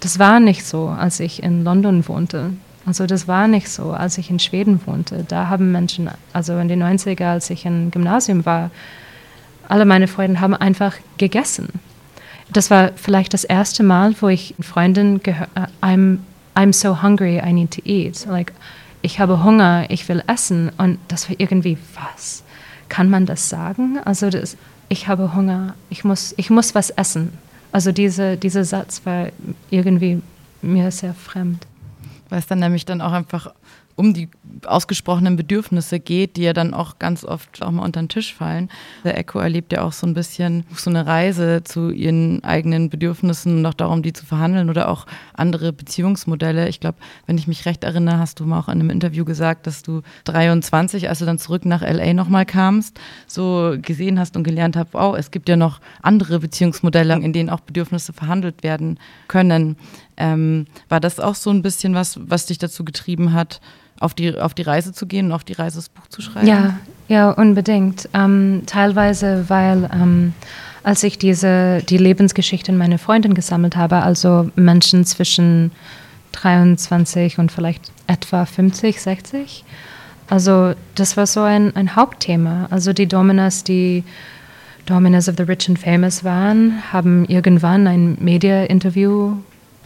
das 0.00 0.18
war 0.18 0.40
nicht 0.40 0.64
so, 0.64 0.88
als 0.88 1.20
ich 1.20 1.42
in 1.42 1.64
London 1.64 2.06
wohnte. 2.08 2.52
Also 2.84 3.06
das 3.06 3.28
war 3.28 3.46
nicht 3.46 3.68
so, 3.68 3.92
als 3.92 4.18
ich 4.18 4.30
in 4.30 4.38
Schweden 4.38 4.80
wohnte. 4.86 5.24
Da 5.26 5.48
haben 5.48 5.70
Menschen, 5.70 6.10
also 6.32 6.58
in 6.58 6.68
den 6.68 6.82
90er, 6.82 7.24
als 7.32 7.50
ich 7.50 7.64
im 7.64 7.90
Gymnasium 7.90 8.44
war, 8.44 8.70
alle 9.68 9.84
meine 9.84 10.08
Freunde 10.08 10.40
haben 10.40 10.54
einfach 10.54 10.94
gegessen. 11.16 11.68
Das 12.52 12.70
war 12.70 12.90
vielleicht 12.96 13.32
das 13.34 13.44
erste 13.44 13.82
Mal, 13.82 14.14
wo 14.20 14.28
ich 14.28 14.54
Freundin 14.60 15.22
gehört, 15.22 15.48
äh, 15.54 15.66
I'm, 15.80 16.18
I'm 16.54 16.72
so 16.72 17.02
hungry, 17.02 17.38
I 17.38 17.52
need 17.52 17.70
to 17.72 17.80
eat. 17.84 18.26
Like, 18.26 18.52
ich 19.00 19.20
habe 19.20 19.42
Hunger, 19.42 19.86
ich 19.88 20.08
will 20.08 20.22
essen. 20.26 20.70
Und 20.76 20.98
das 21.08 21.28
war 21.28 21.36
irgendwie, 21.38 21.78
was? 21.94 22.42
Kann 22.88 23.08
man 23.08 23.26
das 23.26 23.48
sagen? 23.48 23.98
Also 24.04 24.28
das, 24.28 24.56
ich 24.88 25.08
habe 25.08 25.34
Hunger, 25.34 25.74
ich 25.88 26.04
muss, 26.04 26.34
ich 26.36 26.50
muss 26.50 26.74
was 26.74 26.90
essen. 26.90 27.32
Also 27.70 27.92
diese, 27.92 28.36
dieser 28.36 28.64
Satz 28.64 29.00
war 29.04 29.28
irgendwie 29.70 30.20
mir 30.60 30.90
sehr 30.90 31.14
fremd. 31.14 31.66
Weil 32.32 32.38
es 32.38 32.46
dann 32.46 32.60
nämlich 32.60 32.86
dann 32.86 33.02
auch 33.02 33.12
einfach 33.12 33.52
um 33.94 34.14
die 34.14 34.30
ausgesprochenen 34.64 35.36
Bedürfnisse 35.36 36.00
geht, 36.00 36.36
die 36.36 36.42
ja 36.44 36.54
dann 36.54 36.72
auch 36.72 36.98
ganz 36.98 37.24
oft 37.24 37.62
auch 37.62 37.70
mal 37.70 37.84
unter 37.84 38.00
den 38.00 38.08
Tisch 38.08 38.32
fallen. 38.32 38.70
Der 39.04 39.18
Echo 39.18 39.38
erlebt 39.38 39.70
ja 39.70 39.82
auch 39.82 39.92
so 39.92 40.06
ein 40.06 40.14
bisschen 40.14 40.64
so 40.74 40.88
eine 40.88 41.06
Reise 41.06 41.62
zu 41.62 41.90
ihren 41.90 42.42
eigenen 42.42 42.88
Bedürfnissen 42.88 43.58
und 43.58 43.66
auch 43.66 43.74
darum, 43.74 44.02
die 44.02 44.14
zu 44.14 44.24
verhandeln 44.24 44.70
oder 44.70 44.88
auch 44.88 45.06
andere 45.34 45.74
Beziehungsmodelle. 45.74 46.68
Ich 46.68 46.80
glaube, 46.80 46.96
wenn 47.26 47.36
ich 47.36 47.46
mich 47.46 47.66
recht 47.66 47.84
erinnere, 47.84 48.18
hast 48.18 48.40
du 48.40 48.46
mal 48.46 48.60
auch 48.60 48.68
in 48.68 48.80
einem 48.80 48.88
Interview 48.88 49.26
gesagt, 49.26 49.66
dass 49.66 49.82
du 49.82 50.00
23, 50.24 51.10
als 51.10 51.18
du 51.18 51.26
dann 51.26 51.38
zurück 51.38 51.66
nach 51.66 51.82
LA 51.82 52.14
nochmal 52.14 52.46
kamst, 52.46 52.98
so 53.26 53.74
gesehen 53.76 54.18
hast 54.18 54.38
und 54.38 54.44
gelernt 54.44 54.74
hast, 54.74 54.94
wow, 54.94 55.14
es 55.18 55.30
gibt 55.30 55.50
ja 55.50 55.56
noch 55.56 55.80
andere 56.00 56.38
Beziehungsmodelle, 56.38 57.12
in 57.14 57.34
denen 57.34 57.50
auch 57.50 57.60
Bedürfnisse 57.60 58.14
verhandelt 58.14 58.62
werden 58.62 58.98
können. 59.28 59.76
Ähm, 60.16 60.66
war 60.88 61.00
das 61.00 61.20
auch 61.20 61.34
so 61.34 61.50
ein 61.50 61.62
bisschen 61.62 61.94
was, 61.94 62.18
was 62.22 62.46
dich 62.46 62.58
dazu 62.58 62.84
getrieben 62.84 63.32
hat, 63.32 63.60
auf 63.98 64.14
die, 64.14 64.36
auf 64.36 64.54
die 64.54 64.62
Reise 64.62 64.92
zu 64.92 65.06
gehen 65.06 65.26
und 65.26 65.32
auf 65.32 65.44
die 65.44 65.52
Reise 65.52 65.76
das 65.76 65.88
Buch 65.88 66.06
zu 66.08 66.22
schreiben? 66.22 66.46
Ja, 66.46 66.78
ja, 67.08 67.30
unbedingt. 67.30 68.08
Ähm, 68.14 68.62
teilweise, 68.66 69.44
weil 69.48 69.88
ähm, 69.92 70.34
als 70.82 71.02
ich 71.02 71.18
diese, 71.18 71.82
die 71.88 71.98
Lebensgeschichten 71.98 72.76
meiner 72.76 72.98
Freundin 72.98 73.34
gesammelt 73.34 73.76
habe, 73.76 74.02
also 74.02 74.50
Menschen 74.56 75.04
zwischen 75.04 75.70
23 76.32 77.38
und 77.38 77.52
vielleicht 77.52 77.92
etwa 78.06 78.44
50, 78.44 79.00
60, 79.00 79.64
also 80.28 80.74
das 80.94 81.16
war 81.16 81.26
so 81.26 81.42
ein, 81.42 81.76
ein 81.76 81.94
Hauptthema. 81.94 82.66
Also 82.70 82.92
die 82.92 83.06
Dominas, 83.06 83.64
die 83.64 84.02
Dominas 84.86 85.28
of 85.28 85.36
the 85.36 85.44
Rich 85.44 85.68
and 85.68 85.78
Famous 85.78 86.24
waren, 86.24 86.82
haben 86.92 87.24
irgendwann 87.26 87.86
ein 87.86 88.16
Media-Interview 88.18 89.36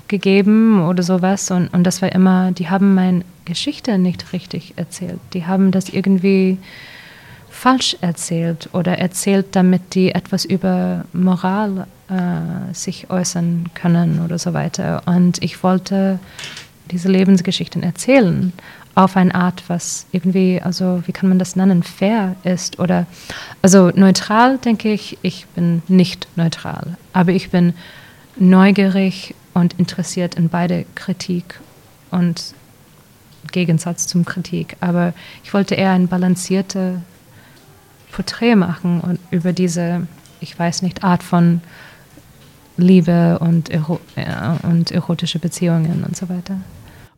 gegeben 0.08 0.86
oder 0.86 1.02
sowas 1.02 1.50
und, 1.50 1.68
und 1.68 1.84
das 1.84 2.02
war 2.02 2.12
immer, 2.12 2.52
die 2.52 2.68
haben 2.68 2.94
meine 2.94 3.24
Geschichte 3.44 3.98
nicht 3.98 4.32
richtig 4.32 4.74
erzählt. 4.76 5.20
Die 5.32 5.46
haben 5.46 5.70
das 5.70 5.88
irgendwie 5.88 6.58
falsch 7.48 7.96
erzählt 8.02 8.68
oder 8.72 8.98
erzählt, 8.98 9.46
damit 9.52 9.94
die 9.94 10.14
etwas 10.14 10.44
über 10.44 11.04
Moral 11.12 11.86
äh, 12.08 12.74
sich 12.74 13.08
äußern 13.10 13.70
können 13.74 14.20
oder 14.24 14.38
so 14.38 14.52
weiter. 14.52 15.02
Und 15.06 15.42
ich 15.42 15.62
wollte 15.62 16.18
diese 16.90 17.08
Lebensgeschichten 17.08 17.82
erzählen 17.82 18.52
auf 18.94 19.16
eine 19.16 19.34
Art, 19.34 19.62
was 19.68 20.06
irgendwie, 20.12 20.60
also 20.62 21.02
wie 21.06 21.12
kann 21.12 21.28
man 21.28 21.38
das 21.38 21.54
nennen, 21.54 21.82
fair 21.82 22.34
ist 22.44 22.78
oder 22.78 23.06
also 23.60 23.90
neutral 23.94 24.58
denke 24.58 24.90
ich, 24.92 25.18
ich 25.22 25.46
bin 25.48 25.82
nicht 25.86 26.28
neutral, 26.36 26.96
aber 27.12 27.32
ich 27.32 27.50
bin 27.50 27.74
neugierig 28.36 29.34
und 29.56 29.78
interessiert 29.78 30.34
in 30.34 30.50
beide 30.50 30.84
Kritik 30.94 31.60
und 32.10 32.54
Gegensatz 33.52 34.06
zum 34.06 34.26
Kritik. 34.26 34.76
Aber 34.80 35.14
ich 35.44 35.54
wollte 35.54 35.74
eher 35.74 35.92
ein 35.92 36.08
balanciertes 36.08 36.98
Porträt 38.12 38.54
machen 38.54 39.00
und 39.00 39.18
über 39.30 39.54
diese, 39.54 40.06
ich 40.40 40.58
weiß 40.58 40.82
nicht, 40.82 41.04
Art 41.04 41.22
von 41.22 41.62
Liebe 42.76 43.38
und, 43.38 43.70
Ero 43.70 43.98
und 44.62 44.90
erotische 44.90 45.38
Beziehungen 45.38 46.04
und 46.04 46.14
so 46.14 46.28
weiter. 46.28 46.58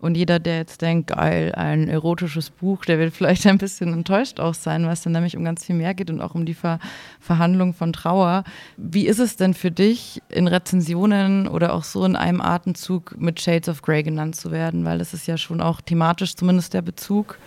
Und 0.00 0.17
jeder, 0.17 0.38
der 0.38 0.59
jetzt 0.59 0.81
denkt, 0.81 1.09
geil, 1.09 1.52
ein 1.57 1.88
erotisches 1.88 2.50
Buch, 2.50 2.85
der 2.85 2.99
wird 2.99 3.12
vielleicht 3.14 3.47
ein 3.47 3.59
bisschen 3.59 3.93
enttäuscht 3.93 4.38
auch 4.38 4.55
sein, 4.55 4.85
weil 4.85 4.93
es 4.93 5.02
dann 5.02 5.12
nämlich 5.12 5.37
um 5.37 5.45
ganz 5.45 5.64
viel 5.64 5.75
mehr 5.75 5.95
geht 5.95 6.11
und 6.11 6.21
auch 6.21 6.35
um 6.35 6.47
die 6.47 6.55
Ver 6.55 6.78
Verhandlung 7.21 7.75
von 7.75 7.93
Trauer. 7.93 8.45
Wie 8.76 9.07
ist 9.07 9.19
es 9.19 9.37
denn 9.37 9.55
für 9.55 9.71
dich, 9.71 10.23
in 10.28 10.47
Rezensionen 10.47 11.49
oder 11.49 11.75
auch 11.75 11.85
so 11.85 12.05
in 12.05 12.17
einem 12.17 12.40
Atemzug 12.40 13.17
mit 13.19 13.40
Shades 13.40 13.69
of 13.69 13.83
Grey 13.83 14.02
genannt 14.02 14.37
zu 14.37 14.50
werden? 14.52 14.85
Weil 14.85 14.99
das 14.99 15.14
ist 15.14 15.26
ja 15.26 15.37
schon 15.37 15.61
auch 15.61 15.81
thematisch 15.81 16.37
zumindest 16.37 16.75
der 16.75 16.83
Bezug. 16.83 17.38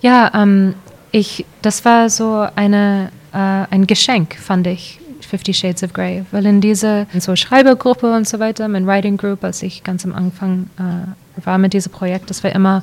Ja, 0.00 0.32
ähm, 0.34 0.74
ich, 1.12 1.46
das 1.62 1.84
war 1.84 2.10
so 2.10 2.46
eine, 2.56 3.10
äh, 3.32 3.38
ein 3.38 3.86
Geschenk, 3.86 4.34
fand 4.34 4.66
ich, 4.66 5.00
Fifty 5.20 5.54
Shades 5.54 5.82
of 5.82 5.92
Grey, 5.92 6.24
weil 6.30 6.46
in 6.46 6.60
dieser 6.60 7.06
so 7.18 7.34
Schreibergruppe 7.34 8.12
und 8.14 8.28
so 8.28 8.38
weiter, 8.38 8.68
mein 8.68 8.86
Writing 8.86 9.16
Group, 9.16 9.44
als 9.44 9.62
ich 9.62 9.82
ganz 9.82 10.04
am 10.04 10.14
Anfang 10.14 10.70
äh, 10.78 11.25
war 11.44 11.58
mit 11.58 11.72
diesem 11.72 11.92
Projekt, 11.92 12.30
das 12.30 12.42
war 12.44 12.52
immer, 12.52 12.82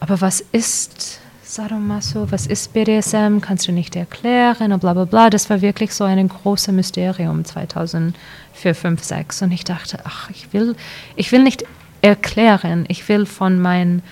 aber 0.00 0.20
was 0.20 0.40
ist 0.52 1.20
Sadomaso, 1.48 2.30
was 2.30 2.46
ist 2.46 2.74
BDSM, 2.74 3.40
kannst 3.40 3.66
du 3.68 3.72
nicht 3.72 3.96
erklären 3.96 4.70
und 4.70 4.80
bla 4.80 4.92
bla 4.92 5.06
bla. 5.06 5.30
Das 5.30 5.48
war 5.48 5.62
wirklich 5.62 5.94
so 5.94 6.04
ein 6.04 6.28
großes 6.28 6.74
Mysterium 6.74 7.42
2004, 7.42 8.74
5, 8.74 9.02
6 9.02 9.42
und 9.42 9.52
ich 9.52 9.64
dachte, 9.64 9.98
ach, 10.04 10.28
ich 10.28 10.52
will, 10.52 10.76
ich 11.16 11.32
will 11.32 11.42
nicht 11.42 11.64
erklären, 12.02 12.84
ich 12.88 13.08
will 13.08 13.24
von 13.24 13.60
meinen 13.60 14.02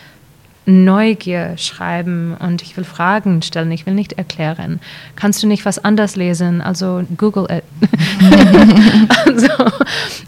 Neugier 0.64 1.58
schreiben 1.58 2.34
und 2.40 2.62
ich 2.62 2.74
will 2.76 2.84
Fragen 2.84 3.42
stellen, 3.42 3.70
ich 3.70 3.84
will 3.84 3.94
nicht 3.94 4.14
erklären. 4.14 4.80
Kannst 5.14 5.42
du 5.42 5.46
nicht 5.46 5.66
was 5.66 5.78
anders 5.78 6.16
lesen? 6.16 6.62
Also 6.62 7.04
Google 7.18 7.46
it. 7.50 7.64
also, 9.26 9.48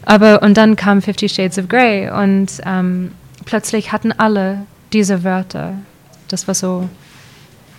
aber 0.04 0.42
und 0.42 0.58
dann 0.58 0.76
kam 0.76 1.00
Fifty 1.00 1.28
Shades 1.28 1.58
of 1.58 1.68
Grey 1.68 2.10
und 2.10 2.60
ähm, 2.66 3.12
plötzlich 3.48 3.92
hatten 3.92 4.12
alle 4.12 4.66
diese 4.92 5.24
Wörter. 5.24 5.72
Das 6.28 6.46
war 6.46 6.54
so 6.54 6.86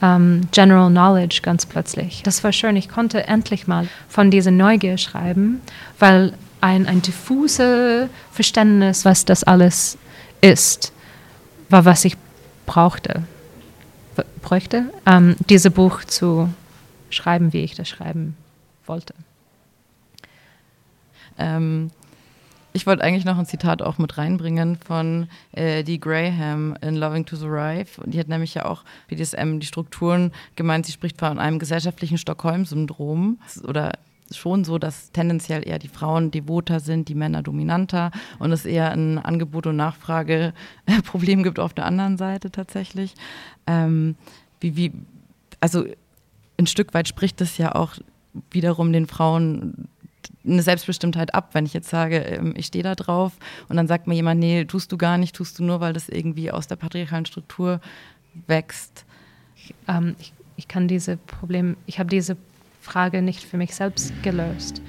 ähm, 0.02 0.48
General 0.52 0.90
Knowledge 0.90 1.42
ganz 1.44 1.68
plötzlich. 1.68 2.24
Das 2.24 2.44
war 2.44 2.52
schön. 2.52 2.76
Ich 2.76 2.90
konnte 2.90 3.28
endlich 3.28 3.68
mal 3.68 3.88
von 4.08 4.32
dieser 4.32 4.50
Neugier 4.50 4.98
schreiben, 4.98 5.62
weil 6.00 6.34
ein, 6.60 6.88
ein 6.88 7.04
diffuses 7.04 8.10
Verständnis, 8.32 9.06
was 9.06 9.26
das 9.26 9.44
alles 9.44 10.00
ist, 10.42 10.92
war, 11.70 11.86
was 11.86 12.04
ich 12.04 12.18
brauchte, 12.66 13.22
bräuchte, 14.42 14.86
ähm, 15.06 15.36
dieses 15.50 15.72
Buch 15.72 16.04
zu 16.04 16.52
schreiben, 17.12 17.54
wie 17.54 17.64
ich 17.64 17.76
das 17.76 17.88
schreiben 17.88 18.36
wollte. 18.88 19.14
Ähm, 21.38 21.92
ich 22.80 22.88
wollte 22.88 23.04
eigentlich 23.04 23.26
noch 23.26 23.38
ein 23.38 23.46
Zitat 23.46 23.82
auch 23.82 23.98
mit 23.98 24.18
reinbringen 24.18 24.78
von 24.78 25.28
äh, 25.52 25.84
Dee 25.84 25.98
Graham 25.98 26.78
in 26.82 26.96
Loving 26.96 27.26
to 27.26 27.36
Thrive. 27.36 28.02
Die 28.06 28.18
hat 28.18 28.30
nämlich 28.30 28.54
ja 28.54 28.64
auch 28.64 28.86
BDSM, 29.10 29.60
die 29.60 29.68
Strukturen 29.68 30.32
gemeint, 30.56 30.86
sie 30.86 30.94
spricht 30.94 31.20
von 31.20 31.40
einem 31.40 31.60
gesellschaftlichen 31.60 32.18
Stockholm-Syndrom 32.18 33.38
oder 33.68 33.92
schon 34.32 34.64
so, 34.64 34.78
dass 34.78 35.12
tendenziell 35.12 35.68
eher 35.68 35.78
die 35.78 35.90
Frauen 35.90 36.32
devoter 36.32 36.80
sind, 36.80 37.10
die 37.10 37.16
Männer 37.16 37.44
dominanter 37.44 38.12
und 38.38 38.54
es 38.54 38.66
eher 38.66 38.92
ein 38.94 39.20
Angebot- 39.20 39.68
und 39.68 39.76
Nachfrage-Problem 39.76 41.44
gibt 41.44 41.60
auf 41.60 41.74
der 41.74 41.86
anderen 41.86 42.18
Seite 42.18 42.50
tatsächlich. 42.50 43.14
Ähm, 43.68 44.16
wie, 44.62 44.78
wie, 44.78 44.94
also 45.60 45.84
ein 46.58 46.68
Stück 46.68 46.94
weit 46.94 47.10
spricht 47.10 47.42
es 47.42 47.58
ja 47.58 47.76
auch 47.76 47.96
wiederum 48.52 48.94
den 48.94 49.08
Frauen 49.08 49.90
eine 50.46 50.62
Selbstbestimmtheit 50.62 51.34
ab, 51.34 51.50
wenn 51.54 51.66
ich 51.66 51.74
jetzt 51.74 51.90
sage, 51.90 52.18
ähm, 52.18 52.54
ich 52.56 52.68
stehe 52.68 52.84
da 52.84 52.96
drauf 52.96 53.34
und 53.68 53.76
dann 53.76 53.88
sagt 53.88 54.08
mir 54.08 54.16
jemand, 54.16 54.40
nee, 54.40 54.66
tust 54.66 54.92
du 54.92 54.98
gar 54.98 55.18
nicht, 55.18 55.36
tust 55.36 55.60
du 55.60 55.64
nur, 55.64 55.80
weil 55.82 55.94
das 55.94 56.10
irgendwie 56.10 56.52
aus 56.52 56.68
der 56.68 56.76
patriarchalen 56.76 57.26
Struktur 57.26 57.82
wächst. 58.48 59.06
Ich, 59.56 59.76
ähm, 59.88 60.16
ich, 60.20 60.34
ich 60.56 60.68
kann 60.68 60.88
diese 60.88 61.18
Problem, 61.18 61.76
ich 61.86 62.00
habe 62.00 62.10
diese 62.10 62.38
Frage 62.82 63.22
nicht 63.22 63.44
für 63.44 63.58
mich 63.58 63.76
selbst 63.76 64.14
gelöst. 64.24 64.82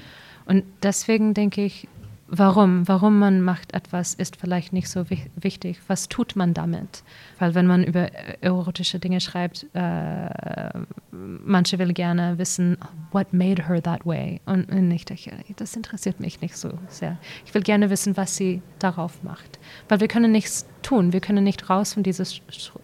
Und 0.45 0.63
deswegen 0.83 1.33
denke 1.33 1.63
ich, 1.63 1.87
warum, 2.31 2.87
warum 2.87 3.19
man 3.19 3.41
macht 3.41 3.73
etwas, 3.73 4.13
ist 4.13 4.37
vielleicht 4.37 4.71
nicht 4.71 4.87
so 4.87 5.05
wichtig. 5.35 5.79
Was 5.87 6.07
tut 6.07 6.35
man 6.35 6.53
damit? 6.53 7.03
Weil 7.37 7.53
wenn 7.55 7.67
man 7.67 7.83
über 7.83 8.11
erotische 8.41 8.99
Dinge 8.99 9.19
schreibt, 9.19 9.67
äh, 9.73 10.69
manche 11.11 11.77
will 11.77 11.91
gerne 11.91 12.37
wissen, 12.37 12.77
what 13.11 13.33
made 13.33 13.67
her 13.67 13.83
that 13.83 14.05
way? 14.05 14.39
Und, 14.45 14.71
und 14.71 14.89
ich 14.91 15.03
denke, 15.03 15.31
das 15.57 15.75
interessiert 15.75 16.21
mich 16.21 16.39
nicht 16.41 16.55
so 16.55 16.71
sehr. 16.87 17.17
Ich 17.45 17.53
will 17.53 17.63
gerne 17.63 17.89
wissen, 17.89 18.15
was 18.15 18.37
sie 18.37 18.61
darauf 18.79 19.23
macht. 19.23 19.59
Weil 19.89 19.99
wir 19.99 20.07
können 20.07 20.31
nichts 20.31 20.65
tun. 20.83 21.11
Wir 21.11 21.19
können 21.19 21.43
nicht 21.43 21.69
raus 21.69 21.93
von 21.93 22.03
dieser 22.03 22.25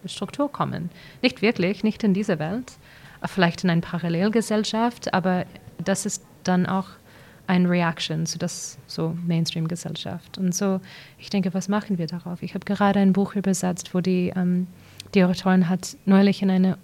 Struktur 0.04 0.52
kommen. 0.52 0.90
Nicht 1.22 1.40
wirklich, 1.40 1.82
nicht 1.82 2.04
in 2.04 2.12
dieser 2.12 2.38
Welt. 2.38 2.74
Vielleicht 3.24 3.64
in 3.64 3.70
einer 3.70 3.80
Parallelgesellschaft, 3.80 5.12
aber 5.12 5.44
das 5.82 6.06
ist 6.06 6.22
dann 6.44 6.66
auch 6.66 6.86
ein 7.48 7.66
Reaction 7.66 8.26
zu 8.26 8.38
das 8.38 8.78
so 8.86 9.16
Mainstream-Gesellschaft. 9.26 10.38
Und 10.38 10.54
so, 10.54 10.80
ich 11.18 11.30
denke, 11.30 11.52
was 11.54 11.68
machen 11.68 11.98
wir 11.98 12.06
darauf? 12.06 12.42
Ich 12.42 12.54
habe 12.54 12.64
gerade 12.64 13.00
ein 13.00 13.14
Buch 13.14 13.34
übersetzt, 13.34 13.94
wo 13.94 14.00
die, 14.00 14.32
ähm, 14.36 14.66
die 15.14 15.24
Autorin 15.24 15.68
hat 15.68 15.96
neulich 16.04 16.42
in 16.42 16.50
eine, 16.50 16.76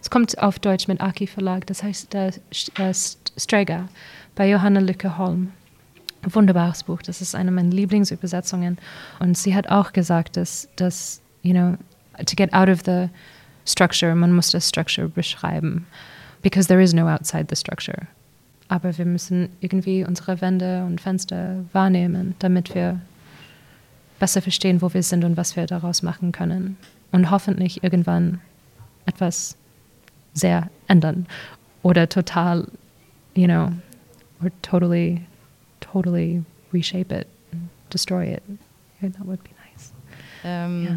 es 0.00 0.08
kommt 0.08 0.38
auf 0.38 0.60
Deutsch 0.60 0.86
mit 0.86 1.00
Aki 1.00 1.26
Verlag, 1.26 1.66
das 1.66 1.82
heißt 1.82 2.14
äh, 2.14 2.28
äh, 2.28 2.94
Streger 3.36 3.88
bei 4.36 4.48
Johanna 4.48 4.80
Lücke 4.80 5.18
Holm. 5.18 5.52
Wunderbares 6.22 6.84
Buch, 6.84 7.02
das 7.02 7.20
ist 7.20 7.34
eine 7.34 7.50
meiner 7.50 7.70
Lieblingsübersetzungen. 7.70 8.78
Und 9.18 9.36
sie 9.36 9.54
hat 9.54 9.68
auch 9.68 9.92
gesagt, 9.92 10.36
dass, 10.36 10.68
dass 10.76 11.20
you 11.42 11.52
know, 11.52 11.76
to 12.24 12.36
get 12.36 12.52
out 12.52 12.68
of 12.68 12.82
the 12.84 13.08
structure, 13.64 14.14
man 14.14 14.32
muss 14.32 14.50
das 14.50 14.68
Structure 14.68 15.08
beschreiben. 15.08 15.86
Because 16.42 16.68
there 16.68 16.82
is 16.82 16.94
no 16.94 17.08
outside 17.08 17.46
the 17.48 17.56
structure. 17.56 18.06
Aber 18.68 18.96
wir 18.98 19.06
müssen 19.06 19.48
irgendwie 19.60 20.04
unsere 20.04 20.40
Wände 20.40 20.84
und 20.84 21.00
Fenster 21.00 21.64
wahrnehmen, 21.72 22.34
damit 22.38 22.74
wir 22.74 23.00
besser 24.18 24.42
verstehen, 24.42 24.82
wo 24.82 24.92
wir 24.92 25.02
sind 25.02 25.24
und 25.24 25.36
was 25.36 25.56
wir 25.56 25.66
daraus 25.66 26.02
machen 26.02 26.32
können. 26.32 26.76
Und 27.10 27.30
hoffentlich 27.30 27.82
irgendwann 27.82 28.40
etwas 29.06 29.56
sehr 30.34 30.68
ändern 30.86 31.26
oder 31.82 32.08
total, 32.08 32.66
you 33.34 33.46
know, 33.46 33.72
or 34.42 34.50
totally, 34.62 35.22
totally 35.80 36.44
reshape 36.72 37.14
it, 37.14 37.26
destroy 37.90 38.34
it. 38.34 38.42
That 39.00 39.26
would 39.26 39.42
be 39.44 39.50
nice. 39.64 39.92
Ähm, 40.44 40.84
yeah. 40.84 40.96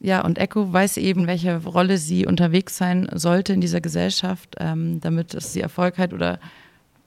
Ja, 0.00 0.24
und 0.24 0.38
Echo 0.38 0.72
weiß 0.72 0.96
eben, 0.98 1.26
welche 1.26 1.56
Rolle 1.64 1.98
sie 1.98 2.24
unterwegs 2.26 2.76
sein 2.76 3.08
sollte 3.14 3.52
in 3.52 3.60
dieser 3.60 3.80
Gesellschaft, 3.80 4.54
ähm, 4.58 5.00
damit 5.00 5.34
es 5.34 5.52
sie 5.52 5.60
Erfolg 5.60 5.98
hat 5.98 6.12
oder 6.12 6.38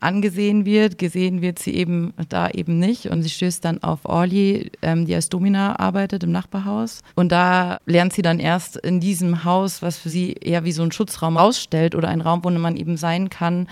angesehen 0.02 0.66
wird. 0.66 0.98
Gesehen 0.98 1.42
wird 1.42 1.60
sie 1.60 1.74
eben 1.76 2.14
da 2.28 2.50
eben 2.50 2.80
nicht. 2.80 3.06
Und 3.06 3.24
sie 3.24 3.30
stößt 3.30 3.64
dann 3.64 3.82
auf 3.82 4.04
Orly, 4.04 4.72
ähm, 4.82 5.06
die 5.06 5.16
als 5.16 5.30
Domina 5.30 5.80
arbeitet 5.80 6.24
im 6.24 6.32
Nachbarhaus. 6.32 7.02
Und 7.16 7.32
da 7.32 7.78
lernt 7.86 8.12
sie 8.12 8.24
dann 8.24 8.40
erst 8.40 8.76
in 8.76 9.00
diesem 9.00 9.46
Haus, 9.46 9.82
was 9.82 9.98
für 9.98 10.10
sie 10.10 10.34
eher 10.34 10.66
wie 10.66 10.72
so 10.74 10.84
ein 10.84 10.92
Schutzraum 10.92 11.38
ausstellt 11.38 11.96
oder 11.96 12.10
ein 12.10 12.22
Raum, 12.22 12.44
wo 12.44 12.50
man 12.50 12.76
eben 12.76 12.98
sein 12.98 13.30
kann, 13.30 13.68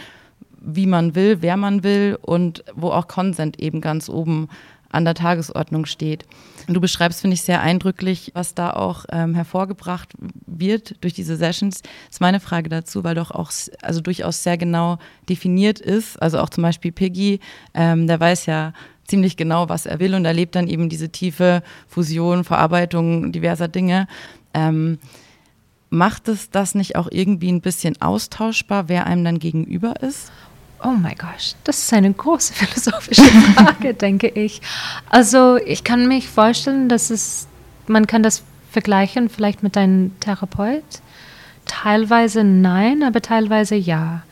wie 0.62 0.86
man 0.86 1.16
will, 1.16 1.42
wer 1.42 1.58
man 1.58 1.84
will 1.84 2.18
und 2.22 2.64
wo 2.76 2.92
auch 2.92 3.08
Consent 3.08 3.60
eben 3.60 3.82
ganz 3.82 4.08
oben 4.10 4.50
an 4.90 5.06
der 5.06 5.14
Tagesordnung 5.14 5.86
steht. 5.86 6.26
Du 6.68 6.82
beschreibst, 6.82 7.22
finde 7.22 7.36
ich, 7.36 7.42
sehr 7.42 7.62
eindrücklich, 7.62 8.32
was 8.34 8.54
da 8.54 8.72
auch 8.72 9.06
ähm, 9.12 9.34
hervorgebracht 9.34 10.10
wird 10.46 10.96
durch 11.02 11.14
diese 11.14 11.36
Sessions. 11.36 11.82
Das 11.82 12.16
ist 12.16 12.22
meine 12.22 12.40
Frage 12.40 12.70
dazu, 12.70 13.04
weil 13.04 13.16
doch 13.16 13.32
auch 13.32 13.52
also 13.82 14.02
durchaus 14.02 14.44
sehr 14.44 14.58
genau 14.58 14.98
definiert 15.28 15.80
ist. 15.80 16.22
Also 16.22 16.40
auch 16.40 16.50
zum 16.50 16.64
Beispiel 16.64 16.92
Piggy, 16.92 17.40
ähm, 17.74 18.08
der 18.08 18.20
weiß 18.20 18.46
ja 18.46 18.74
ziemlich 19.08 19.38
genau, 19.38 19.70
was 19.70 19.86
er 19.86 20.00
will 20.00 20.14
und 20.14 20.26
erlebt 20.26 20.56
dann 20.56 20.68
eben 20.68 20.90
diese 20.90 21.10
tiefe 21.10 21.64
Fusion, 21.88 22.44
Verarbeitung 22.44 23.32
diverser 23.32 23.68
Dinge. 23.68 24.08
Ähm, 24.54 25.00
macht 25.90 26.28
es 26.28 26.52
das 26.52 26.76
nicht 26.76 26.96
auch 26.96 27.08
irgendwie 27.12 27.52
ein 27.52 27.62
bisschen 27.62 28.00
austauschbar, 28.02 28.90
wer 28.90 29.08
einem 29.08 29.24
dann 29.24 29.40
gegenüber 29.40 30.02
ist? 30.02 30.32
Oh 30.82 30.92
mein 30.92 31.16
Gott, 31.18 31.56
das 31.66 31.80
ist 31.80 31.94
eine 31.94 32.12
große 32.12 32.54
philosophische 32.56 33.24
Frage, 33.24 33.94
denke 33.94 34.28
ich. 34.28 34.62
Also 35.10 35.58
ich 35.58 35.84
kann 35.84 36.08
mich 36.08 36.30
vorstellen, 36.30 36.88
dass 36.88 37.10
es, 37.10 37.48
man 37.88 38.08
kann 38.08 38.24
das 38.24 38.44
vergleichen 38.72 39.30
vielleicht 39.30 39.64
mit 39.64 39.76
einem 39.78 40.18
Therapeut. 40.20 40.84
Teilweise 41.66 42.44
nein, 42.44 43.04
aber 43.04 43.22
teilweise 43.22 43.76
ja. 43.76 44.24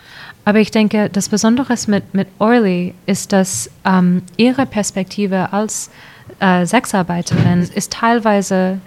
Aber 0.46 0.60
ich 0.60 0.72
denke, 0.72 1.10
das 1.10 1.28
Besondere 1.28 1.76
mit, 1.88 2.14
mit 2.14 2.28
Orly 2.40 2.94
ist, 3.06 3.34
dass 3.34 3.70
ähm, 3.84 4.24
ihre 4.38 4.66
Perspektive 4.66 5.52
als 5.52 5.92
äh, 6.40 6.66
Sexarbeiterin 6.66 7.70
ist 7.76 7.92
teilweise, 7.92 8.80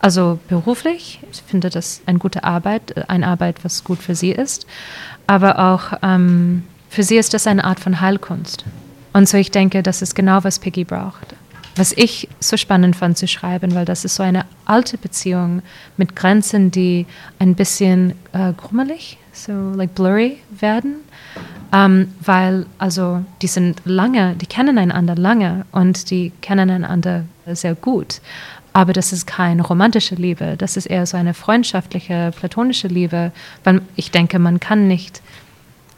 also 0.00 0.40
beruflich, 0.48 1.20
ich 1.30 1.42
finde 1.42 1.70
das 1.70 2.02
eine 2.06 2.18
gute 2.18 2.42
Arbeit, 2.42 3.08
eine 3.08 3.28
Arbeit, 3.28 3.64
was 3.64 3.84
gut 3.84 4.00
für 4.00 4.16
sie 4.16 4.32
ist, 4.32 4.66
aber 5.28 5.58
auch 5.60 5.98
ähm, 6.02 6.64
für 6.94 7.02
sie 7.02 7.16
ist 7.16 7.34
das 7.34 7.48
eine 7.48 7.64
Art 7.64 7.80
von 7.80 8.00
Heilkunst. 8.00 8.64
Und 9.12 9.28
so 9.28 9.36
ich 9.36 9.50
denke, 9.50 9.82
das 9.82 10.00
ist 10.00 10.14
genau, 10.14 10.44
was 10.44 10.60
Piggy 10.60 10.84
braucht. 10.84 11.34
Was 11.76 11.92
ich 11.92 12.28
so 12.38 12.56
spannend 12.56 12.94
fand 12.94 13.18
zu 13.18 13.26
schreiben, 13.26 13.74
weil 13.74 13.84
das 13.84 14.04
ist 14.04 14.14
so 14.14 14.22
eine 14.22 14.44
alte 14.64 14.96
Beziehung 14.96 15.62
mit 15.96 16.14
Grenzen, 16.14 16.70
die 16.70 17.06
ein 17.40 17.56
bisschen 17.56 18.12
äh, 18.32 18.52
grummelig, 18.52 19.18
so 19.32 19.52
like 19.74 19.96
blurry 19.96 20.38
werden. 20.60 20.96
Ähm, 21.72 22.12
weil 22.20 22.66
also 22.78 23.24
die 23.42 23.48
sind 23.48 23.80
lange, 23.84 24.36
die 24.36 24.46
kennen 24.46 24.78
einander 24.78 25.16
lange 25.16 25.66
und 25.72 26.10
die 26.10 26.30
kennen 26.42 26.70
einander 26.70 27.24
sehr 27.46 27.74
gut. 27.74 28.20
Aber 28.72 28.92
das 28.92 29.12
ist 29.12 29.26
keine 29.26 29.62
romantische 29.62 30.14
Liebe, 30.14 30.54
das 30.56 30.76
ist 30.76 30.86
eher 30.86 31.06
so 31.06 31.16
eine 31.16 31.34
freundschaftliche, 31.34 32.32
platonische 32.36 32.88
Liebe, 32.88 33.32
weil 33.64 33.82
ich 33.96 34.12
denke, 34.12 34.38
man 34.38 34.60
kann 34.60 34.86
nicht 34.86 35.22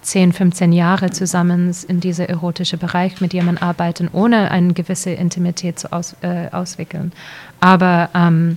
10, 0.06 0.32
15 0.32 0.72
Jahre 0.72 1.10
zusammen 1.10 1.74
in 1.88 2.00
diesem 2.00 2.26
erotischen 2.26 2.78
Bereich 2.78 3.20
mit 3.20 3.32
jemandem 3.32 3.62
arbeiten, 3.62 4.08
ohne 4.12 4.50
eine 4.50 4.72
gewisse 4.72 5.10
Intimität 5.10 5.78
zu 5.80 5.92
aus, 5.92 6.14
äh, 6.22 6.48
auswickeln. 6.52 7.12
Aber 7.60 8.10
ähm, 8.14 8.56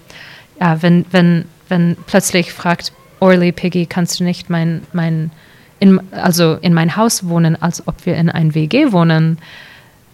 ja, 0.60 0.82
wenn, 0.82 1.06
wenn, 1.12 1.46
wenn 1.68 1.98
plötzlich 2.06 2.54
fragt 2.54 2.94
Orly 3.20 3.52
Piggy, 3.52 3.88
kannst 3.88 4.20
du 4.20 4.24
nicht 4.24 4.50
mein, 4.50 4.84
mein 4.94 5.32
in, 5.80 6.00
also 6.12 6.56
in 6.62 6.74
mein 6.74 6.96
Haus 6.96 7.28
wohnen, 7.28 7.60
als 7.60 7.88
ob 7.88 8.06
wir 8.06 8.16
in 8.16 8.30
ein 8.30 8.54
WG 8.54 8.92
wohnen, 8.92 9.40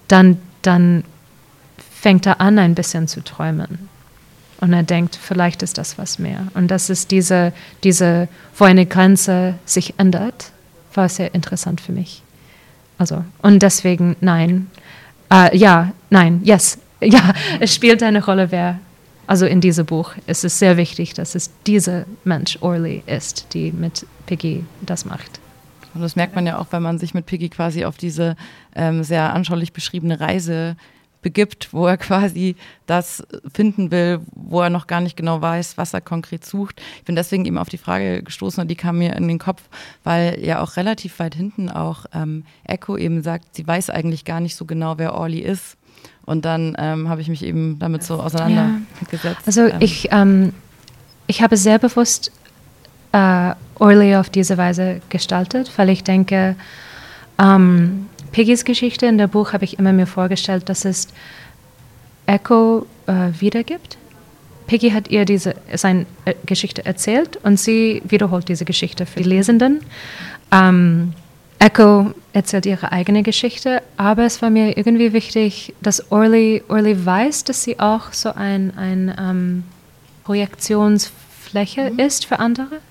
dann, 0.08 0.38
dann 0.62 1.04
fängt 2.00 2.26
er 2.26 2.40
an, 2.40 2.60
ein 2.60 2.76
bisschen 2.76 3.08
zu 3.08 3.22
träumen. 3.22 3.90
Und 4.62 4.72
er 4.72 4.84
denkt, 4.84 5.20
vielleicht 5.22 5.64
ist 5.64 5.78
das 5.78 5.98
was 5.98 6.18
mehr. 6.18 6.48
Und 6.54 6.70
das 6.70 6.90
ist 6.90 7.12
diese, 7.12 7.52
diese, 7.84 8.30
wo 8.58 8.64
eine 8.64 8.86
Grenze 8.86 9.56
sich 9.66 9.96
ändert 9.98 10.54
war 10.98 11.10
sehr 11.10 11.34
interessant 11.34 11.82
für 11.82 11.92
mich. 11.92 12.22
Also, 12.98 13.24
und 13.42 13.62
deswegen 13.62 14.16
nein. 14.22 14.70
Äh, 15.32 15.56
ja, 15.58 15.94
nein, 16.10 16.42
yes. 16.44 16.80
Ja, 17.02 17.34
es 17.60 17.76
spielt 17.76 18.02
eine 18.02 18.24
Rolle, 18.24 18.52
wer, 18.52 18.80
also 19.28 19.46
in 19.46 19.60
diesem 19.60 19.86
Buch 19.86 20.14
ist 20.28 20.46
es 20.46 20.58
sehr 20.58 20.78
wichtig, 20.78 21.14
dass 21.14 21.36
es 21.36 21.52
dieser 21.68 22.06
Mensch, 22.24 22.58
Orly, 22.62 23.04
ist, 23.06 23.54
die 23.54 23.72
mit 23.74 24.08
Piggy 24.26 24.64
das 24.82 25.06
macht. 25.06 25.40
Und 25.94 26.02
das 26.02 26.16
merkt 26.16 26.36
man 26.36 26.48
ja 26.48 26.58
auch, 26.58 26.68
wenn 26.72 26.82
man 26.82 26.98
sich 26.98 27.14
mit 27.14 27.26
Piggy 27.26 27.50
quasi 27.50 27.86
auf 27.86 27.98
diese 27.98 28.38
ähm, 28.76 29.04
sehr 29.04 29.34
anschaulich 29.34 29.74
beschriebene 29.74 30.20
Reise 30.20 30.78
begibt, 31.26 31.74
wo 31.74 31.88
er 31.88 31.98
quasi 31.98 32.56
das 32.86 33.24
finden 33.52 33.90
will, 33.90 34.20
wo 34.36 34.62
er 34.62 34.70
noch 34.70 34.86
gar 34.86 35.02
nicht 35.02 35.18
genau 35.18 35.42
weiß, 35.42 35.76
was 35.76 35.96
er 35.96 36.02
konkret 36.02 36.46
sucht. 36.46 36.80
Ich 36.98 37.06
bin 37.06 37.16
deswegen 37.16 37.46
eben 37.46 37.58
auf 37.58 37.68
die 37.68 37.80
Frage 37.80 38.22
gestoßen 38.22 38.62
und 38.62 38.68
die 38.68 38.76
kam 38.76 39.00
mir 39.00 39.16
in 39.16 39.28
den 39.28 39.40
Kopf, 39.40 39.64
weil 40.04 40.38
ja 40.40 40.62
auch 40.62 40.78
relativ 40.78 41.18
weit 41.18 41.34
hinten 41.34 41.72
auch 41.72 42.06
ähm, 42.14 42.44
Echo 42.64 42.96
eben 42.96 43.24
sagt, 43.24 43.56
sie 43.56 43.66
weiß 43.66 43.90
eigentlich 43.90 44.24
gar 44.24 44.40
nicht 44.40 44.56
so 44.56 44.66
genau, 44.66 45.00
wer 45.00 45.16
Orly 45.16 45.40
ist. 45.40 45.78
Und 46.28 46.46
dann 46.46 46.76
ähm, 46.78 47.10
habe 47.10 47.22
ich 47.22 47.28
mich 47.28 47.44
eben 47.44 47.80
damit 47.80 48.04
so 48.04 48.22
auseinandergesetzt. 48.22 49.24
Ja. 49.24 49.48
Also 49.48 49.62
ähm. 49.62 49.78
ich, 49.80 50.10
ähm, 50.12 50.54
ich 51.26 51.42
habe 51.42 51.58
sehr 51.58 51.80
bewusst 51.80 52.32
äh, 53.14 53.54
Orly 53.80 54.16
auf 54.16 54.30
diese 54.30 54.60
Weise 54.60 55.02
gestaltet, 55.10 55.72
weil 55.76 55.90
ich 55.90 56.04
denke, 56.04 56.56
Ähm, 57.38 58.08
Piggys 58.36 58.66
Geschichte 58.66 59.06
in 59.06 59.18
der 59.18 59.28
Buch 59.28 59.54
habe 59.54 59.64
ich 59.64 59.80
immer 59.80 59.94
mir 59.94 60.08
vorgestellt, 60.08 60.68
dass 60.68 60.84
es 60.84 61.08
Echo 62.26 62.86
äh, 63.08 63.30
wiedergibt. 63.40 63.98
Piggy 64.68 64.90
hat 64.92 65.08
ihr 65.08 65.24
diese 65.24 65.56
seine 65.74 66.06
äh, 66.26 66.34
Geschichte 66.46 66.86
erzählt 66.86 67.38
und 67.44 67.58
sie 67.58 68.02
wiederholt 68.04 68.50
diese 68.50 68.66
Geschichte 68.66 69.06
für 69.06 69.24
die 69.24 69.30
Lesenden. 69.30 69.80
Ähm, 70.52 71.14
Echo 71.60 72.14
erzählt 72.34 72.66
ihre 72.66 72.92
eigene 72.92 73.24
Geschichte, 73.24 73.82
aber 73.96 74.26
es 74.26 74.42
war 74.42 74.50
mir 74.50 74.78
irgendwie 74.78 75.14
wichtig, 75.14 75.74
dass 75.82 76.12
Orly, 76.12 76.62
Orly 76.68 77.06
weiß, 77.06 77.46
dass 77.46 77.64
sie 77.64 77.80
auch 77.80 78.12
so 78.12 78.34
ein, 78.34 78.78
ein 78.78 79.16
ähm, 79.18 79.64
Projektionsfläche 80.26 81.90
mhm. 81.90 82.00
ist 82.00 82.26
für 82.26 82.40
andere. 82.40 82.82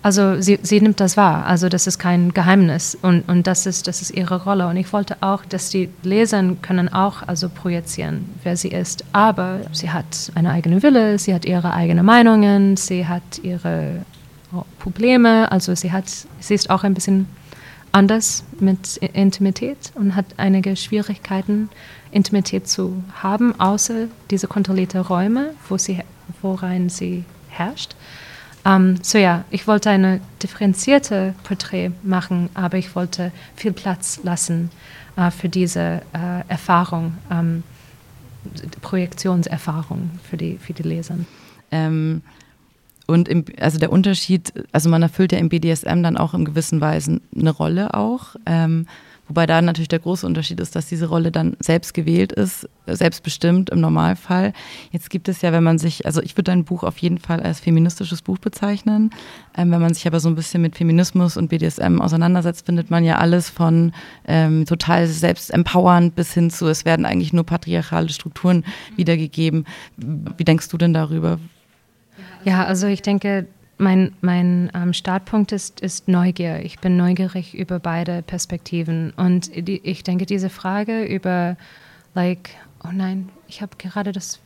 Also 0.00 0.40
sie, 0.40 0.60
sie 0.62 0.80
nimmt 0.80 1.00
das 1.00 1.16
wahr, 1.16 1.44
also 1.46 1.68
das 1.68 1.88
ist 1.88 1.98
kein 1.98 2.32
Geheimnis 2.32 2.96
und, 3.02 3.28
und 3.28 3.46
das, 3.48 3.66
ist, 3.66 3.88
das 3.88 4.00
ist 4.00 4.10
ihre 4.10 4.44
Rolle. 4.44 4.68
Und 4.68 4.76
ich 4.76 4.92
wollte 4.92 5.16
auch, 5.20 5.44
dass 5.44 5.70
die 5.70 5.88
Leser 6.02 6.42
können 6.62 6.88
auch 6.88 7.26
also 7.26 7.48
projizieren, 7.48 8.26
wer 8.44 8.56
sie 8.56 8.68
ist. 8.68 9.04
Aber 9.12 9.60
sie 9.72 9.90
hat 9.90 10.30
eine 10.36 10.50
eigene 10.50 10.82
Wille, 10.82 11.18
sie 11.18 11.34
hat 11.34 11.44
ihre 11.44 11.72
eigenen 11.72 12.06
Meinungen, 12.06 12.76
sie 12.76 13.06
hat 13.06 13.40
ihre 13.42 14.04
oh, 14.54 14.62
Probleme, 14.78 15.50
also 15.50 15.74
sie, 15.74 15.90
hat, 15.90 16.04
sie 16.38 16.54
ist 16.54 16.70
auch 16.70 16.84
ein 16.84 16.94
bisschen 16.94 17.26
anders 17.90 18.44
mit 18.60 18.98
Intimität 18.98 19.92
und 19.94 20.14
hat 20.14 20.26
einige 20.36 20.76
Schwierigkeiten, 20.76 21.70
Intimität 22.12 22.68
zu 22.68 23.02
haben, 23.20 23.58
außer 23.58 24.06
diese 24.30 24.46
kontrollierte 24.46 25.00
Räume, 25.00 25.50
wo 25.68 25.76
sie, 25.76 25.98
worein 26.40 26.88
sie 26.88 27.24
herrscht. 27.48 27.96
Um, 28.68 28.74
ähm, 28.74 28.98
so 29.02 29.16
ja, 29.16 29.44
ich 29.50 29.66
wollte 29.66 29.88
eine 29.88 30.20
differenzierte 30.42 31.34
Porträt 31.42 31.90
machen, 32.02 32.50
aber 32.52 32.76
ich 32.76 32.94
wollte 32.94 33.32
viel 33.56 33.72
Platz 33.72 34.20
lassen 34.24 34.70
uh, 35.16 35.30
für 35.30 35.48
diese 35.48 36.02
uh, 36.14 36.42
Erfahrung, 36.48 37.14
um, 37.30 37.36
ähm, 37.36 37.62
Projektionserfahrung 38.82 40.10
für 40.28 40.36
die, 40.36 40.58
für 40.58 40.74
die 40.74 40.82
Leser. 40.82 41.16
Ähm, 41.70 42.22
und 43.06 43.28
im, 43.28 43.46
also 43.58 43.78
der 43.78 43.90
Unterschied, 43.90 44.52
also 44.70 44.90
man 44.90 45.02
erfüllt 45.02 45.32
ja 45.32 45.38
im 45.38 45.48
BDSM 45.48 46.02
dann 46.02 46.18
auch 46.18 46.34
in 46.34 46.44
gewissen 46.44 46.80
Weisen 46.80 47.22
eine 47.34 47.50
Rolle 47.50 47.94
auch. 47.94 48.36
Ähm, 48.44 48.86
Wobei 49.28 49.46
da 49.46 49.60
natürlich 49.60 49.88
der 49.88 49.98
große 49.98 50.26
Unterschied 50.26 50.58
ist, 50.58 50.74
dass 50.74 50.86
diese 50.86 51.08
Rolle 51.08 51.30
dann 51.30 51.56
selbst 51.60 51.92
gewählt 51.92 52.32
ist, 52.32 52.68
selbstbestimmt 52.86 53.70
im 53.70 53.80
Normalfall. 53.80 54.54
Jetzt 54.90 55.10
gibt 55.10 55.28
es 55.28 55.42
ja, 55.42 55.52
wenn 55.52 55.62
man 55.62 55.78
sich, 55.78 56.06
also 56.06 56.22
ich 56.22 56.32
würde 56.32 56.44
dein 56.44 56.64
Buch 56.64 56.82
auf 56.82 56.96
jeden 56.98 57.18
Fall 57.18 57.40
als 57.40 57.60
feministisches 57.60 58.22
Buch 58.22 58.38
bezeichnen. 58.38 59.10
Ähm, 59.56 59.70
wenn 59.70 59.82
man 59.82 59.92
sich 59.92 60.06
aber 60.06 60.18
so 60.18 60.28
ein 60.28 60.34
bisschen 60.34 60.62
mit 60.62 60.76
Feminismus 60.76 61.36
und 61.36 61.48
BDSM 61.48 62.00
auseinandersetzt, 62.00 62.64
findet 62.64 62.90
man 62.90 63.04
ja 63.04 63.18
alles 63.18 63.50
von 63.50 63.92
ähm, 64.26 64.64
total 64.64 65.06
selbstempowernd 65.06 66.14
bis 66.14 66.32
hin 66.32 66.50
zu, 66.50 66.66
es 66.66 66.84
werden 66.84 67.04
eigentlich 67.04 67.32
nur 67.32 67.44
patriarchale 67.44 68.08
Strukturen 68.08 68.64
wiedergegeben. 68.96 69.66
Wie 69.96 70.44
denkst 70.44 70.68
du 70.68 70.78
denn 70.78 70.94
darüber? 70.94 71.38
Ja, 72.44 72.64
also 72.64 72.86
ich 72.86 73.02
denke, 73.02 73.46
mein, 73.78 74.12
mein 74.20 74.70
ähm, 74.74 74.92
Startpunkt 74.92 75.52
ist, 75.52 75.80
ist 75.80 76.08
Neugier. 76.08 76.64
Ich 76.64 76.78
bin 76.80 76.96
neugierig 76.96 77.54
über 77.54 77.78
beide 77.78 78.22
Perspektiven. 78.22 79.12
Und 79.16 79.54
die, 79.54 79.80
ich 79.84 80.02
denke, 80.02 80.26
diese 80.26 80.50
Frage 80.50 81.04
über, 81.04 81.56
like, 82.14 82.50
oh 82.84 82.90
nein, 82.92 83.28
ich 83.46 83.62
habe 83.62 83.76
gerade 83.78 84.12
das 84.12 84.40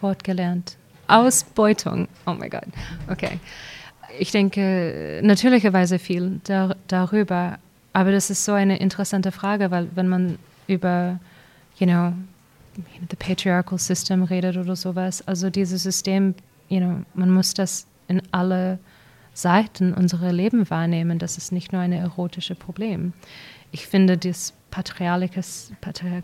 Wort 0.00 0.24
gelernt. 0.24 0.76
Ausbeutung. 1.08 2.08
Oh 2.26 2.34
mein 2.34 2.50
Gott. 2.50 2.64
Okay. 3.10 3.38
Ich 4.18 4.30
denke 4.30 5.20
natürlicherweise 5.22 5.98
viel 5.98 6.40
dar 6.44 6.76
darüber. 6.86 7.58
Aber 7.92 8.12
das 8.12 8.30
ist 8.30 8.44
so 8.44 8.52
eine 8.52 8.78
interessante 8.78 9.32
Frage, 9.32 9.70
weil 9.70 9.88
wenn 9.94 10.08
man 10.08 10.38
über, 10.66 11.18
you 11.78 11.86
know, 11.86 12.12
the 13.10 13.16
patriarchal 13.16 13.78
system 13.78 14.22
redet 14.22 14.56
oder 14.56 14.76
sowas, 14.76 15.26
also 15.26 15.50
dieses 15.50 15.82
System, 15.82 16.34
you 16.68 16.78
know, 16.78 17.02
man 17.14 17.30
muss 17.30 17.54
das 17.54 17.86
in 18.08 18.22
alle 18.30 18.78
Seiten 19.32 19.92
unserer 19.92 20.32
Leben 20.32 20.68
wahrnehmen. 20.70 21.18
Das 21.18 21.36
ist 21.36 21.52
nicht 21.52 21.72
nur 21.72 21.82
ein 21.82 21.92
erotisches 21.92 22.56
Problem. 22.56 23.12
Ich 23.72 23.86
finde 23.86 24.16
das 24.16 24.54
Patriarchis, 24.70 25.72
Patri 25.80 26.22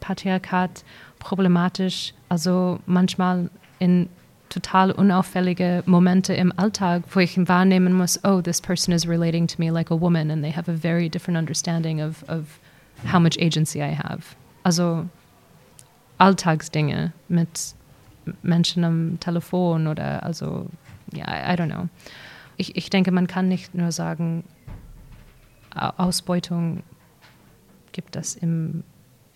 Patriarchat 0.00 0.84
problematisch, 1.20 2.14
also 2.28 2.80
manchmal 2.86 3.48
in 3.78 4.08
total 4.48 4.90
unauffällige 4.90 5.82
Momente 5.86 6.34
im 6.34 6.52
Alltag, 6.58 7.04
wo 7.12 7.20
ich 7.20 7.38
wahrnehmen 7.48 7.92
muss, 7.92 8.22
oh, 8.24 8.40
this 8.40 8.60
person 8.60 8.92
is 8.92 9.08
relating 9.08 9.46
to 9.46 9.54
me 9.58 9.70
like 9.70 9.90
a 9.90 9.98
woman 9.98 10.30
and 10.30 10.42
they 10.42 10.52
have 10.52 10.68
a 10.68 10.76
very 10.76 11.08
different 11.08 11.38
understanding 11.38 12.02
of, 12.02 12.24
of 12.28 12.58
how 13.10 13.20
much 13.20 13.38
agency 13.38 13.80
I 13.80 13.94
have. 13.94 14.36
Also 14.64 15.08
Alltagsdinge 16.18 17.12
mit 17.28 17.74
Menschen 18.42 18.84
am 18.84 19.18
Telefon 19.20 19.86
oder 19.86 20.22
also 20.22 20.66
ja, 21.12 21.24
I, 21.26 21.54
I 21.54 21.56
don't 21.56 21.70
know. 21.70 21.88
Ich, 22.56 22.76
ich 22.76 22.90
denke, 22.90 23.10
man 23.10 23.26
kann 23.26 23.48
nicht 23.48 23.74
nur 23.74 23.92
sagen, 23.92 24.44
Ausbeutung 25.74 26.82
gibt 27.92 28.16
es 28.16 28.34
im 28.34 28.84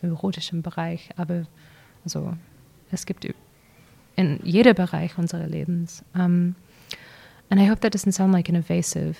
erotischen 0.02 0.62
Bereich, 0.62 1.10
aber 1.16 1.46
also, 2.04 2.34
es 2.92 3.04
gibt 3.04 3.26
in 4.14 4.40
jedem 4.44 4.74
Bereich 4.74 5.18
unseres 5.18 5.50
Lebens. 5.50 6.04
Um, 6.14 6.54
and 7.50 7.60
I 7.60 7.68
hope 7.68 7.80
that 7.80 7.94
doesn't 7.94 8.12
sound 8.12 8.32
like 8.32 8.48
an 8.48 8.54
evasive 8.54 9.16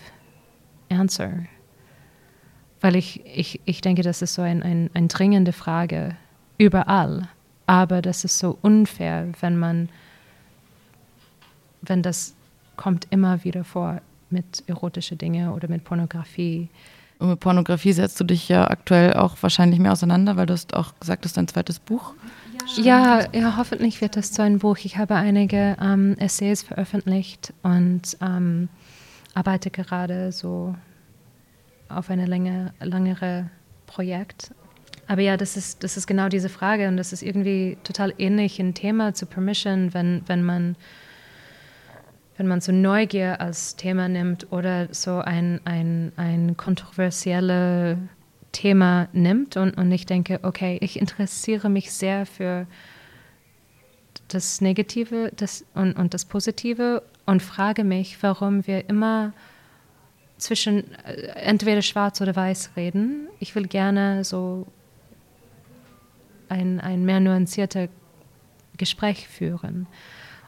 answer. 0.89 1.47
Weil 2.81 2.95
ich, 2.95 3.25
ich, 3.27 3.61
ich 3.65 3.81
denke, 3.81 4.03
das 4.03 4.23
ist 4.23 4.35
so 4.35 4.43
eine 4.43 4.65
ein, 4.65 4.91
ein 4.95 5.09
dringende 5.09 5.53
Frage 5.53 6.17
überall. 6.59 7.29
Aber 7.67 8.03
das 8.03 8.25
ist 8.25 8.39
so 8.39 8.57
unfair, 8.63 9.33
wenn 9.41 9.57
man, 9.59 9.89
wenn 11.83 12.03
das 12.03 12.36
kommt 12.77 13.07
immer 13.11 13.45
wieder 13.45 13.65
vor 13.65 14.01
mit 14.31 14.65
erotischen 14.67 15.19
Dingen 15.19 15.51
oder 15.51 15.69
mit 15.69 15.85
Pornografie. 15.85 16.69
Und 17.19 17.31
mit 17.31 17.41
Pornografie 17.41 17.93
setzt 17.93 18.21
du 18.21 18.25
dich 18.25 18.49
ja 18.49 18.69
aktuell 18.69 19.15
auch 19.15 19.37
wahrscheinlich 19.41 19.81
mehr 19.81 19.93
auseinander, 19.93 20.37
weil 20.37 20.47
du 20.47 20.53
hast 20.53 20.75
auch 20.75 20.99
gesagt, 21.01 21.25
du 21.25 21.29
hast 21.29 21.37
dein 21.37 21.49
zweites 21.49 21.79
Buch. 21.79 22.15
Ja, 22.77 23.27
ja, 23.33 23.57
hoffentlich 23.57 24.01
wird 24.01 24.17
das 24.17 24.35
so 24.35 24.43
ein 24.43 24.59
Buch. 24.59 24.79
Ich 24.83 24.99
habe 24.99 25.15
einige 25.15 25.77
ähm, 25.81 26.17
Essays 26.19 26.63
veröffentlicht 26.63 27.53
und 27.63 28.17
ähm, 28.21 28.69
arbeite 29.35 29.71
gerade 29.71 30.33
so 30.33 30.75
auf 31.89 32.11
eine 32.11 32.27
länger, 32.27 32.75
längere 32.81 33.51
Projekt. 33.87 34.53
Aber 35.07 35.23
ja, 35.23 35.37
das 35.37 35.57
ist, 35.57 35.85
das 35.85 35.97
ist 35.97 36.07
genau 36.07 36.29
diese 36.29 36.49
Frage 36.49 36.89
und 36.89 36.97
das 36.97 37.13
ist 37.13 37.23
irgendwie 37.23 37.79
total 37.85 38.13
ähnlich 38.19 38.59
ein 38.59 38.75
Thema 38.75 39.15
zu 39.15 39.27
Permission, 39.27 39.95
wenn, 39.95 40.23
wenn 40.27 40.43
man 40.43 40.77
wenn 42.37 42.47
man 42.47 42.61
so 42.61 42.73
Neugier 42.73 43.41
als 43.41 43.77
Thema 43.77 44.09
nimmt 44.09 44.53
oder 44.53 44.93
so 44.93 45.19
ein, 45.19 45.61
ein, 45.65 46.13
ein 46.17 46.57
kontroversielles 46.57 47.97
Thema 48.53 49.09
nimmt 49.13 49.57
und, 49.57 49.77
und 49.77 49.91
ich 49.93 50.07
denke, 50.07 50.41
okay, 50.43 50.79
ich 50.81 51.01
interessiere 51.01 51.69
mich 51.69 51.93
sehr 51.93 52.27
für 52.27 52.67
das 54.29 54.61
Negative 54.61 55.33
das, 55.37 55.65
und, 55.75 55.95
und 55.95 56.15
das 56.15 56.25
Positive 56.25 57.03
und 57.27 57.43
frage 57.43 57.85
mich, 57.85 58.23
warum 58.23 58.67
wir 58.67 58.89
immer 58.89 59.33
zwischen 60.39 60.93
äh, 61.05 61.29
entweder 61.37 61.83
schwarz 61.83 62.21
oder 62.21 62.37
weiß 62.37 62.73
reden. 62.77 63.29
Ich 63.41 63.55
will 63.55 63.67
gerne 63.67 64.25
so 64.25 64.67
ein, 66.49 66.81
ein 66.81 67.05
mehr 67.05 67.21
nuanciertes 67.21 67.89
Gespräch 68.77 69.29
führen. 69.29 69.87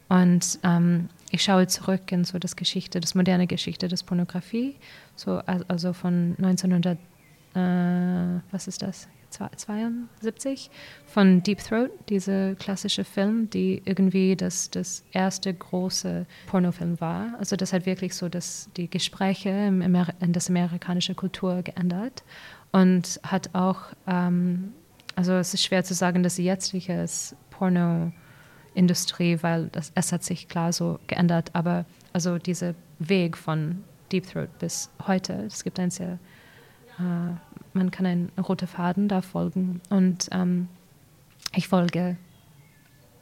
Und 0.08 0.58
ähm, 0.62 1.08
ich 1.30 1.42
schaue 1.42 1.66
zurück 1.66 2.10
in 2.12 2.24
so 2.24 2.38
das 2.38 2.56
Geschichte, 2.56 3.00
das 3.00 3.14
moderne 3.14 3.46
Geschichte 3.46 3.88
des 3.88 4.02
Pornografie, 4.02 4.76
so 5.14 5.38
also 5.38 5.92
von 5.92 6.34
1900, 6.38 6.98
äh, 7.54 8.40
was 8.50 8.68
ist 8.68 8.82
das? 8.82 9.08
72 9.30 10.70
von 11.06 11.42
Deep 11.42 11.58
Throat, 11.58 11.90
dieser 12.08 12.54
klassische 12.54 13.04
Film, 13.04 13.50
die 13.50 13.82
irgendwie 13.84 14.36
das, 14.36 14.70
das 14.70 15.04
erste 15.12 15.52
große 15.52 16.26
Pornofilm 16.46 17.00
war. 17.00 17.34
Also 17.38 17.56
das 17.56 17.72
hat 17.72 17.86
wirklich 17.86 18.14
so 18.14 18.28
das, 18.28 18.70
die 18.76 18.88
Gespräche 18.88 19.50
im 19.50 19.82
in 19.82 20.32
das 20.32 20.48
amerikanische 20.48 21.14
Kultur 21.14 21.62
geändert 21.62 22.24
und 22.72 23.20
hat 23.22 23.54
auch, 23.54 23.82
ähm, 24.06 24.72
also 25.14 25.34
es 25.34 25.54
ist 25.54 25.62
schwer 25.62 25.84
zu 25.84 25.94
sagen, 25.94 26.22
dass 26.22 26.38
jetziges 26.38 27.36
Porno 27.50 28.12
Industrie, 28.78 29.38
weil 29.42 29.68
das, 29.72 29.92
es 29.94 30.12
hat 30.12 30.22
sich 30.22 30.48
klar 30.48 30.72
so 30.72 30.98
geändert, 31.06 31.50
aber 31.52 31.84
also 32.12 32.38
dieser 32.38 32.74
Weg 32.98 33.36
von 33.36 33.84
Deep 34.10 34.26
Throat 34.30 34.58
bis 34.58 34.90
heute, 35.06 35.34
es 35.46 35.64
gibt 35.64 35.78
ein 35.78 35.90
sehr, 35.90 36.18
äh, 36.98 37.34
man 37.72 37.90
kann 37.90 38.06
einen 38.06 38.32
roten 38.38 38.68
Faden 38.68 39.08
da 39.08 39.20
folgen. 39.20 39.80
Und 39.90 40.28
ähm, 40.32 40.68
ich 41.54 41.68
folge 41.68 42.16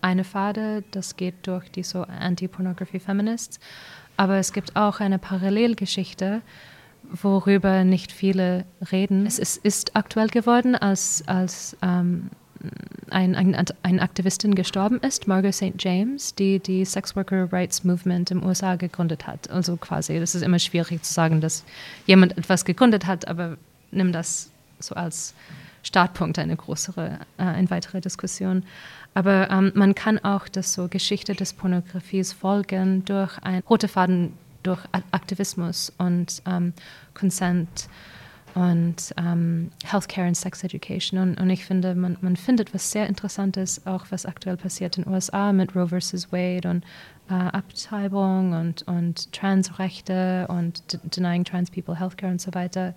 eine 0.02 0.24
Pfade, 0.24 0.84
das 0.92 1.16
geht 1.16 1.46
durch 1.46 1.70
die 1.70 1.82
so 1.82 2.02
Anti-Pornography 2.02 3.00
Feminists, 3.00 3.58
aber 4.16 4.36
es 4.36 4.52
gibt 4.52 4.76
auch 4.76 5.00
eine 5.00 5.18
Parallelgeschichte, 5.18 6.42
worüber 7.02 7.84
nicht 7.84 8.12
viele 8.12 8.64
reden. 8.92 9.26
Es 9.26 9.38
ist, 9.38 9.64
ist 9.64 9.96
aktuell 9.96 10.28
geworden, 10.28 10.74
als, 10.74 11.22
als 11.26 11.76
ähm, 11.82 12.30
ein, 13.10 13.34
ein, 13.34 13.66
ein 13.82 14.00
Aktivistin 14.00 14.54
gestorben 14.54 14.98
ist, 15.00 15.26
Margot 15.28 15.54
St. 15.54 15.74
James, 15.78 16.34
die 16.34 16.58
die 16.58 16.84
Sex 16.84 17.16
Worker 17.16 17.52
Rights 17.52 17.84
Movement 17.84 18.30
im 18.30 18.44
USA 18.44 18.76
gegründet 18.76 19.26
hat. 19.26 19.50
Also 19.50 19.76
quasi, 19.76 20.18
das 20.18 20.34
ist 20.34 20.42
immer 20.42 20.58
schwierig 20.58 21.02
zu 21.02 21.12
sagen, 21.12 21.40
dass 21.40 21.64
jemand 22.06 22.36
etwas 22.36 22.64
gegründet 22.64 23.06
hat, 23.06 23.28
aber 23.28 23.56
nimm 23.90 24.12
das 24.12 24.50
so 24.78 24.94
als 24.94 25.34
Startpunkt 25.82 26.38
eine 26.38 26.56
größere, 26.56 27.20
äh, 27.38 27.42
eine 27.42 27.70
weitere 27.70 28.00
Diskussion. 28.00 28.64
Aber 29.14 29.50
ähm, 29.50 29.72
man 29.74 29.94
kann 29.94 30.18
auch 30.18 30.48
das 30.48 30.72
so 30.72 30.88
Geschichte 30.88 31.34
des 31.34 31.52
Pornografies 31.52 32.32
folgen 32.32 33.04
durch 33.04 33.38
ein 33.38 33.62
rote 33.68 33.88
Faden 33.88 34.32
durch 34.62 34.80
Aktivismus 35.12 35.92
und 35.96 36.42
ähm, 36.44 36.72
Consent 37.14 37.88
und 38.56 39.14
ähm, 39.18 39.70
Healthcare 39.84 40.26
und 40.26 40.34
Sex 40.34 40.64
Education. 40.64 41.20
Und, 41.20 41.38
und 41.38 41.50
ich 41.50 41.66
finde, 41.66 41.94
man, 41.94 42.16
man, 42.22 42.36
findet 42.36 42.72
was 42.72 42.90
sehr 42.90 43.06
Interessantes, 43.06 43.86
auch 43.86 44.06
was 44.08 44.24
aktuell 44.24 44.56
passiert 44.56 44.96
in 44.96 45.04
den 45.04 45.12
USA 45.12 45.52
mit 45.52 45.76
Roe 45.76 45.86
versus 45.86 46.32
Wade 46.32 46.70
und 46.70 46.82
äh, 47.28 47.34
Abtreibung 47.34 48.54
und, 48.54 48.82
und 48.88 49.30
Transrechte 49.30 50.46
und 50.48 50.82
Denying 51.14 51.44
Trans 51.44 51.70
People 51.70 52.00
Healthcare 52.00 52.32
und 52.32 52.40
so 52.40 52.54
weiter. 52.54 52.94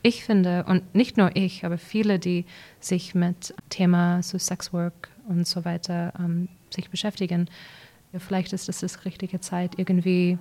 Ich 0.00 0.24
finde, 0.24 0.64
und 0.64 0.94
nicht 0.94 1.18
nur 1.18 1.36
ich, 1.36 1.66
aber 1.66 1.76
viele, 1.76 2.18
die 2.18 2.46
sich 2.80 3.14
mit 3.14 3.54
Thema 3.68 4.22
so 4.22 4.38
Sexwork 4.38 5.10
und 5.28 5.46
so 5.46 5.66
weiter 5.66 6.14
ähm, 6.18 6.48
sich 6.70 6.88
beschäftigen, 6.88 7.50
vielleicht 8.16 8.54
ist 8.54 8.70
es 8.70 8.80
das 8.80 9.04
richtige 9.04 9.40
Zeit, 9.40 9.78
irgendwie 9.78 10.38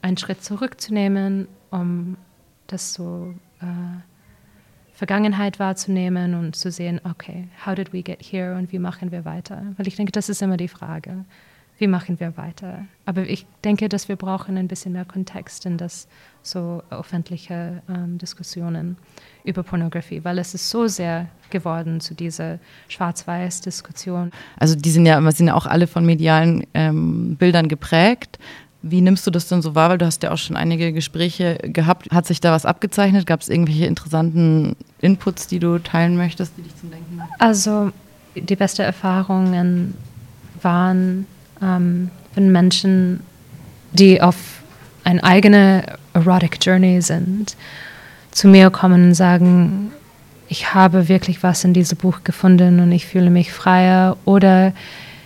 einen 0.00 0.16
Schritt 0.16 0.42
zurückzunehmen, 0.42 1.48
um 1.70 2.16
das 2.66 2.94
so 2.94 3.34
äh, 3.60 4.00
Vergangenheit 4.92 5.58
wahrzunehmen 5.58 6.34
und 6.34 6.56
zu 6.56 6.70
sehen, 6.70 7.00
okay, 7.04 7.48
how 7.66 7.74
did 7.74 7.92
we 7.92 8.02
get 8.02 8.22
here 8.22 8.56
und 8.56 8.72
wie 8.72 8.78
machen 8.78 9.12
wir 9.12 9.24
weiter? 9.26 9.62
Weil 9.76 9.86
ich 9.86 9.96
denke, 9.96 10.12
das 10.12 10.30
ist 10.30 10.40
immer 10.40 10.56
die 10.56 10.68
Frage. 10.68 11.24
Wie 11.78 11.86
machen 11.86 12.18
wir 12.18 12.38
weiter? 12.38 12.86
Aber 13.04 13.28
ich 13.28 13.46
denke, 13.62 13.90
dass 13.90 14.08
wir 14.08 14.16
brauchen 14.16 14.56
ein 14.56 14.66
bisschen 14.66 14.92
mehr 14.92 15.04
Kontext 15.04 15.66
in 15.66 15.76
das 15.76 16.08
so 16.42 16.82
öffentliche 16.88 17.82
ähm, 17.88 18.16
Diskussionen 18.16 18.96
über 19.44 19.62
Pornografie, 19.62 20.24
weil 20.24 20.38
es 20.38 20.54
ist 20.54 20.70
so 20.70 20.86
sehr 20.86 21.28
geworden 21.50 22.00
zu 22.00 22.14
dieser 22.14 22.58
Schwarz-Weiß-Diskussion. 22.88 24.30
Also 24.58 24.74
die 24.74 24.90
sind 24.90 25.04
ja, 25.04 25.30
sind 25.30 25.48
ja 25.48 25.54
auch 25.54 25.66
alle 25.66 25.86
von 25.86 26.06
medialen 26.06 26.66
ähm, 26.72 27.36
Bildern 27.36 27.68
geprägt. 27.68 28.38
Wie 28.88 29.00
nimmst 29.00 29.26
du 29.26 29.30
das 29.30 29.48
denn 29.48 29.62
so 29.62 29.74
wahr? 29.74 29.90
Weil 29.90 29.98
du 29.98 30.06
hast 30.06 30.22
ja 30.22 30.30
auch 30.30 30.38
schon 30.38 30.56
einige 30.56 30.92
Gespräche 30.92 31.58
gehabt. 31.62 32.08
Hat 32.12 32.26
sich 32.26 32.40
da 32.40 32.52
was 32.52 32.64
abgezeichnet? 32.64 33.26
Gab 33.26 33.40
es 33.40 33.48
irgendwelche 33.48 33.86
interessanten 33.86 34.76
Inputs, 35.00 35.46
die 35.46 35.58
du 35.58 35.78
teilen 35.78 36.16
möchtest, 36.16 36.52
die 36.56 36.62
dich 36.62 36.76
zum 36.76 36.90
Denken 36.90 37.16
machen? 37.16 37.30
Also 37.38 37.90
die 38.34 38.56
besten 38.56 38.82
Erfahrungen 38.82 39.94
waren, 40.62 41.26
ähm, 41.62 42.10
wenn 42.34 42.52
Menschen, 42.52 43.20
die 43.92 44.20
auf 44.20 44.36
eine 45.04 45.22
eigene 45.24 45.96
Erotic 46.12 46.58
Journey 46.60 47.00
sind, 47.00 47.56
zu 48.30 48.48
mir 48.48 48.70
kommen 48.70 49.08
und 49.08 49.14
sagen, 49.14 49.90
ich 50.48 50.74
habe 50.74 51.08
wirklich 51.08 51.42
was 51.42 51.64
in 51.64 51.72
diesem 51.72 51.98
Buch 51.98 52.22
gefunden 52.22 52.80
und 52.80 52.92
ich 52.92 53.06
fühle 53.06 53.30
mich 53.30 53.52
freier 53.52 54.16
oder 54.24 54.72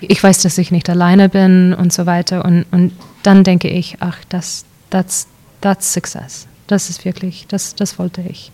ich 0.01 0.23
weiß, 0.23 0.43
dass 0.43 0.57
ich 0.59 0.71
nicht 0.71 0.89
alleine 0.89 1.29
bin 1.29 1.75
und 1.75 1.93
so 1.93 2.07
weiter. 2.07 2.45
Und, 2.45 2.65
und 2.71 2.93
dann 3.23 3.45
denke 3.45 3.69
ich, 3.69 3.97
ach, 4.01 4.19
das, 4.29 4.65
that's, 4.91 5.29
that's 5.61 5.93
Success. 5.93 6.47
Das 6.67 6.89
ist 6.89 7.05
wirklich, 7.05 7.47
das, 7.49 7.75
das 7.75 7.99
wollte 7.99 8.23
ich. 8.23 8.53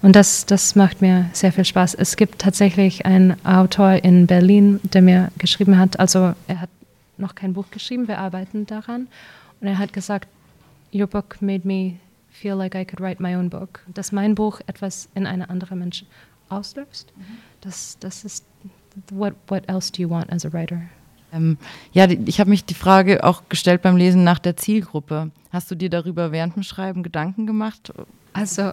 Und 0.00 0.14
das, 0.14 0.46
das 0.46 0.76
macht 0.76 1.02
mir 1.02 1.28
sehr 1.32 1.52
viel 1.52 1.64
Spaß. 1.64 1.94
Es 1.94 2.16
gibt 2.16 2.38
tatsächlich 2.38 3.04
einen 3.04 3.44
Autor 3.44 4.04
in 4.04 4.26
Berlin, 4.26 4.80
der 4.84 5.02
mir 5.02 5.32
geschrieben 5.38 5.76
hat, 5.76 5.98
also 5.98 6.34
er 6.46 6.60
hat 6.60 6.70
noch 7.16 7.34
kein 7.34 7.52
Buch 7.52 7.66
geschrieben, 7.70 8.06
wir 8.06 8.18
arbeiten 8.18 8.64
daran. 8.66 9.08
Und 9.60 9.66
er 9.66 9.78
hat 9.78 9.92
gesagt, 9.92 10.28
Your 10.94 11.06
book 11.06 11.42
made 11.42 11.66
me 11.66 11.96
feel 12.30 12.54
like 12.54 12.74
I 12.74 12.84
could 12.84 13.00
write 13.00 13.22
my 13.22 13.36
own 13.36 13.50
book. 13.50 13.80
Dass 13.92 14.12
mein 14.12 14.34
Buch 14.34 14.60
etwas 14.66 15.08
in 15.14 15.26
eine 15.26 15.50
andere 15.50 15.76
Mensch 15.76 16.04
auslöst, 16.48 17.12
mhm. 17.16 17.38
das, 17.60 17.98
das 18.00 18.24
ist 18.24 18.44
what, 19.10 19.34
what 19.48 19.68
else 19.68 19.90
do 19.90 20.00
you 20.00 20.08
want 20.08 20.32
as 20.32 20.44
a 20.46 20.52
writer? 20.52 20.88
Ähm, 21.32 21.58
ja, 21.92 22.08
ich 22.08 22.40
habe 22.40 22.50
mich 22.50 22.64
die 22.64 22.74
Frage 22.74 23.24
auch 23.24 23.42
gestellt 23.48 23.82
beim 23.82 23.96
Lesen 23.96 24.24
nach 24.24 24.38
der 24.38 24.56
Zielgruppe. 24.56 25.30
Hast 25.50 25.70
du 25.70 25.74
dir 25.74 25.90
darüber 25.90 26.32
während 26.32 26.56
dem 26.56 26.62
Schreiben 26.62 27.02
Gedanken 27.02 27.46
gemacht? 27.46 27.92
Also, 28.32 28.72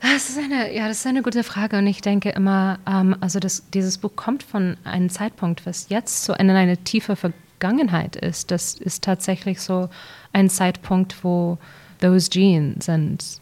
das 0.00 0.28
ist 0.28 0.38
eine, 0.38 0.74
ja, 0.74 0.88
das 0.88 0.98
ist 0.98 1.06
eine 1.06 1.22
gute 1.22 1.42
Frage 1.42 1.78
und 1.78 1.86
ich 1.86 2.00
denke 2.00 2.30
immer, 2.30 2.78
ähm, 2.86 3.16
also 3.20 3.38
das, 3.40 3.68
dieses 3.72 3.98
Buch 3.98 4.14
kommt 4.14 4.42
von 4.42 4.76
einem 4.84 5.08
Zeitpunkt, 5.10 5.66
was 5.66 5.88
jetzt 5.88 6.24
so 6.24 6.34
in 6.34 6.50
eine 6.50 6.76
tiefe 6.78 7.16
Vergangenheit 7.16 8.16
ist. 8.16 8.50
Das 8.50 8.74
ist 8.74 9.04
tatsächlich 9.04 9.60
so 9.60 9.88
ein 10.32 10.50
Zeitpunkt, 10.50 11.24
wo 11.24 11.58
those 12.00 12.28
genes 12.30 12.88
and 12.88 13.40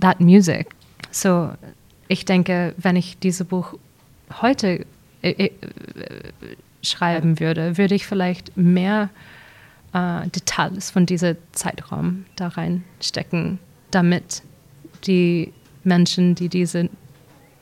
that 0.00 0.20
music. 0.20 0.70
So, 1.10 1.50
ich 2.08 2.24
denke, 2.24 2.74
wenn 2.78 2.96
ich 2.96 3.18
dieses 3.18 3.46
Buch 3.46 3.74
heute 4.40 4.86
äh, 5.22 5.30
äh, 5.30 5.50
schreiben 6.82 7.40
würde, 7.40 7.78
würde 7.78 7.94
ich 7.94 8.06
vielleicht 8.06 8.56
mehr 8.56 9.10
äh, 9.92 10.28
Details 10.28 10.90
von 10.90 11.06
diesem 11.06 11.36
Zeitraum 11.52 12.24
da 12.36 12.48
reinstecken, 12.48 13.58
damit 13.90 14.42
die 15.06 15.52
Menschen, 15.84 16.34
die 16.34 16.48
diese 16.48 16.88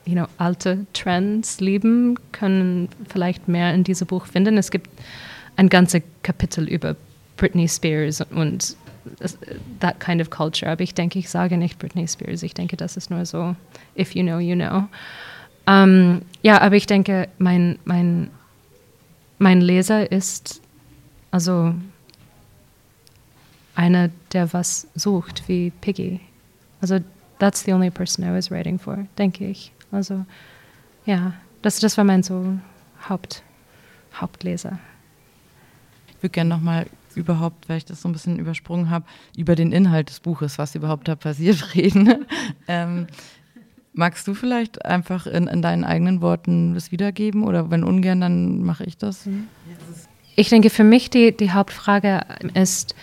you 0.04 0.14
know, 0.14 0.26
alte 0.38 0.86
Trends 0.94 1.60
lieben, 1.60 2.18
können 2.32 2.88
vielleicht 3.08 3.48
mehr 3.48 3.74
in 3.74 3.84
diesem 3.84 4.06
Buch 4.06 4.26
finden. 4.26 4.56
Es 4.56 4.70
gibt 4.70 4.88
ein 5.56 5.68
ganzes 5.68 6.02
Kapitel 6.22 6.68
über 6.68 6.96
Britney 7.36 7.68
Spears 7.68 8.22
und 8.30 8.76
that 9.80 10.00
kind 10.00 10.20
of 10.20 10.30
culture. 10.30 10.70
Aber 10.70 10.82
ich 10.82 10.94
denke, 10.94 11.18
ich 11.18 11.28
sage 11.28 11.56
nicht 11.56 11.78
Britney 11.78 12.06
Spears. 12.08 12.42
Ich 12.42 12.54
denke, 12.54 12.76
das 12.76 12.96
ist 12.96 13.10
nur 13.10 13.24
so, 13.26 13.54
if 13.96 14.14
you 14.14 14.22
know, 14.22 14.38
you 14.38 14.54
know. 14.54 14.88
Ähm, 15.66 16.22
ja, 16.42 16.60
aber 16.60 16.76
ich 16.76 16.86
denke, 16.86 17.28
mein, 17.38 17.78
mein, 17.84 18.30
mein 19.38 19.60
Leser 19.60 20.10
ist 20.10 20.60
also 21.30 21.74
einer, 23.74 24.10
der 24.32 24.52
was 24.52 24.88
sucht, 24.94 25.44
wie 25.46 25.70
Piggy. 25.70 26.20
Also, 26.80 26.98
that's 27.38 27.64
the 27.64 27.72
only 27.72 27.90
person 27.90 28.24
I 28.24 28.32
was 28.32 28.50
writing 28.50 28.78
for, 28.78 29.06
denke 29.16 29.46
ich. 29.46 29.72
Also, 29.92 30.24
ja, 31.06 31.34
das, 31.62 31.78
das 31.78 31.96
war 31.96 32.04
mein 32.04 32.22
so 32.22 32.58
Haupt, 33.08 33.42
Hauptleser. 34.14 34.78
Ich 36.08 36.22
würde 36.22 36.30
gerne 36.30 36.50
nochmal 36.50 36.86
überhaupt, 37.14 37.68
weil 37.68 37.78
ich 37.78 37.84
das 37.84 38.02
so 38.02 38.08
ein 38.08 38.12
bisschen 38.12 38.38
übersprungen 38.38 38.90
habe, 38.90 39.04
über 39.36 39.54
den 39.54 39.72
Inhalt 39.72 40.08
des 40.08 40.20
Buches, 40.20 40.58
was 40.58 40.74
überhaupt 40.74 41.08
da 41.08 41.14
passiert, 41.14 41.74
reden. 41.74 42.26
ähm, 42.66 43.06
Magst 43.98 44.28
du 44.28 44.34
vielleicht 44.34 44.84
einfach 44.84 45.26
in, 45.26 45.48
in, 45.48 45.60
deinen 45.60 45.82
eigenen 45.82 46.20
Worten 46.20 46.74
das 46.74 46.92
wiedergeben 46.92 47.42
oder 47.42 47.68
wenn 47.68 47.82
ungern, 47.82 48.20
dann 48.20 48.62
mache 48.62 48.84
ich 48.84 48.96
das? 48.96 49.28
Ich 50.36 50.50
denke, 50.50 50.70
für 50.70 50.84
mich 50.84 51.10
die, 51.10 51.36
die 51.36 51.50
Hauptfrage 51.50 52.20
ist, 52.54 52.94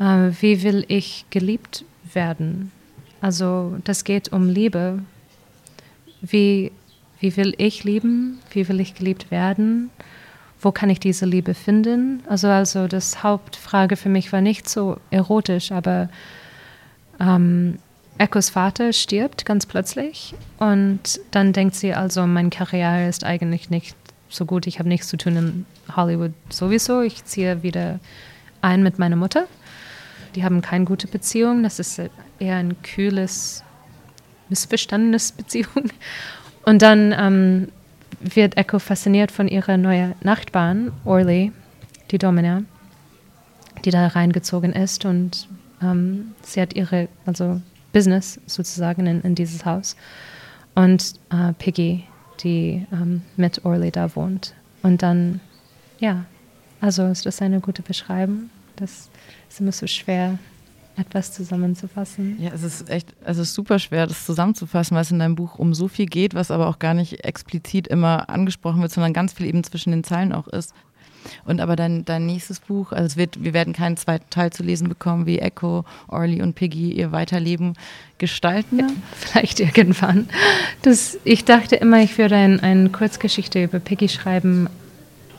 äh, 0.00 0.32
wie 0.40 0.64
will 0.64 0.84
ich 0.88 1.26
geliebt 1.30 1.84
werden? 2.12 2.72
Also 3.20 3.76
das 3.84 4.02
geht 4.02 4.32
um 4.32 4.48
Liebe. 4.48 5.04
Wie, 6.22 6.72
wie 7.20 7.36
will 7.36 7.54
ich 7.58 7.84
lieben? 7.84 8.40
Wie 8.50 8.68
will 8.68 8.80
ich 8.80 8.96
geliebt 8.96 9.30
werden? 9.30 9.90
Wo 10.60 10.72
kann 10.72 10.90
ich 10.90 10.98
diese 10.98 11.24
Liebe 11.24 11.54
finden? 11.54 12.20
Also, 12.26 12.48
also 12.48 12.88
das 12.88 13.22
Hauptfrage 13.22 13.94
für 13.94 14.08
mich 14.08 14.32
war 14.32 14.40
nicht 14.40 14.68
so 14.68 14.96
erotisch, 15.12 15.70
aber 15.70 16.08
ähm, 17.20 17.78
Echos 18.18 18.50
Vater 18.50 18.92
stirbt 18.92 19.44
ganz 19.44 19.66
plötzlich 19.66 20.34
und 20.58 21.20
dann 21.30 21.52
denkt 21.52 21.74
sie 21.74 21.94
also, 21.94 22.26
meine 22.26 22.50
Karriere 22.50 23.08
ist 23.08 23.24
eigentlich 23.24 23.70
nicht 23.70 23.96
so 24.28 24.46
gut, 24.46 24.66
ich 24.66 24.78
habe 24.78 24.88
nichts 24.88 25.08
zu 25.08 25.16
tun 25.16 25.36
in 25.36 25.66
Hollywood 25.96 26.32
sowieso, 26.48 27.02
ich 27.02 27.24
ziehe 27.24 27.62
wieder 27.62 28.00
ein 28.60 28.82
mit 28.82 28.98
meiner 28.98 29.16
Mutter. 29.16 29.46
Die 30.34 30.44
haben 30.44 30.62
keine 30.62 30.86
gute 30.86 31.08
Beziehung, 31.08 31.62
das 31.62 31.78
ist 31.78 32.00
eher 32.38 32.56
ein 32.56 32.80
kühles, 32.82 33.62
missverstandenes 34.48 35.32
Beziehung. 35.32 35.90
Und 36.64 36.80
dann 36.80 37.14
ähm, 37.16 37.68
wird 38.20 38.56
Echo 38.56 38.78
fasziniert 38.78 39.32
von 39.32 39.48
ihrer 39.48 39.76
neuen 39.76 40.14
Nachbarn, 40.22 40.92
Orly, 41.04 41.52
die 42.10 42.18
Domina, 42.18 42.62
die 43.84 43.90
da 43.90 44.06
reingezogen 44.06 44.72
ist 44.72 45.04
und 45.04 45.48
ähm, 45.82 46.34
sie 46.42 46.60
hat 46.60 46.74
ihre, 46.74 47.08
also 47.26 47.60
Business 47.92 48.40
sozusagen 48.46 49.06
in, 49.06 49.20
in 49.22 49.34
dieses 49.34 49.64
Haus. 49.64 49.96
Und 50.74 51.14
äh, 51.30 51.52
Piggy, 51.54 52.04
die 52.40 52.86
ähm, 52.92 53.22
mit 53.36 53.64
Orly 53.64 53.90
da 53.90 54.14
wohnt. 54.16 54.54
Und 54.82 55.02
dann, 55.02 55.40
ja, 55.98 56.24
also 56.80 57.06
ist 57.06 57.26
das 57.26 57.42
eine 57.42 57.60
gute 57.60 57.82
Beschreibung. 57.82 58.50
Das 58.76 59.10
ist 59.48 59.60
immer 59.60 59.72
so 59.72 59.86
schwer 59.86 60.38
etwas 60.96 61.32
zusammenzufassen. 61.32 62.36
Ja, 62.40 62.50
es 62.52 62.62
ist 62.62 62.90
echt, 62.90 63.14
es 63.24 63.38
ist 63.38 63.54
super 63.54 63.78
schwer, 63.78 64.06
das 64.06 64.26
zusammenzufassen, 64.26 64.94
weil 64.94 65.02
es 65.02 65.10
in 65.10 65.18
deinem 65.18 65.36
Buch 65.36 65.58
um 65.58 65.74
so 65.74 65.88
viel 65.88 66.06
geht, 66.06 66.34
was 66.34 66.50
aber 66.50 66.68
auch 66.68 66.78
gar 66.78 66.94
nicht 66.94 67.24
explizit 67.24 67.88
immer 67.88 68.28
angesprochen 68.28 68.82
wird, 68.82 68.92
sondern 68.92 69.12
ganz 69.12 69.32
viel 69.32 69.46
eben 69.46 69.64
zwischen 69.64 69.90
den 69.90 70.04
Zeilen 70.04 70.32
auch 70.32 70.48
ist. 70.48 70.74
Und 71.44 71.60
aber 71.60 71.76
dein, 71.76 72.04
dein 72.04 72.26
nächstes 72.26 72.60
Buch, 72.60 72.92
also 72.92 73.06
es 73.06 73.16
wird, 73.16 73.42
wir 73.42 73.52
werden 73.52 73.72
keinen 73.72 73.96
zweiten 73.96 74.28
Teil 74.30 74.52
zu 74.52 74.62
lesen 74.62 74.88
bekommen, 74.88 75.26
wie 75.26 75.38
Echo, 75.38 75.84
Orly 76.08 76.42
und 76.42 76.54
Piggy 76.54 76.92
ihr 76.92 77.12
Weiterleben 77.12 77.74
gestalten. 78.18 78.78
Ja, 78.78 78.86
vielleicht 79.18 79.60
irgendwann. 79.60 80.28
Das, 80.82 81.18
ich 81.24 81.44
dachte 81.44 81.76
immer, 81.76 82.00
ich 82.00 82.16
würde 82.18 82.36
ein, 82.36 82.60
eine 82.60 82.90
Kurzgeschichte 82.90 83.62
über 83.62 83.78
Piggy 83.78 84.08
schreiben 84.08 84.68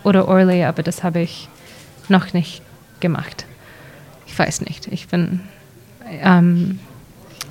oder 0.03 0.27
Orly, 0.27 0.63
aber 0.63 0.83
das 0.83 1.03
habe 1.03 1.21
ich 1.21 1.49
noch 2.09 2.33
nicht 2.33 2.61
gemacht. 2.99 3.45
Ich 4.27 4.37
weiß 4.37 4.61
nicht. 4.61 4.87
Ich 4.87 5.07
bin. 5.07 5.41
Ähm, 6.09 6.79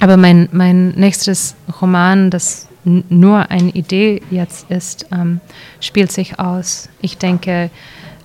aber 0.00 0.16
mein, 0.16 0.48
mein 0.50 0.90
nächstes 0.90 1.54
Roman, 1.80 2.30
das 2.30 2.68
nur 2.84 3.50
eine 3.50 3.70
Idee 3.70 4.20
jetzt 4.30 4.68
ist, 4.70 5.06
ähm, 5.12 5.40
spielt 5.80 6.10
sich 6.10 6.40
aus. 6.40 6.88
Ich 7.00 7.18
denke, 7.18 7.70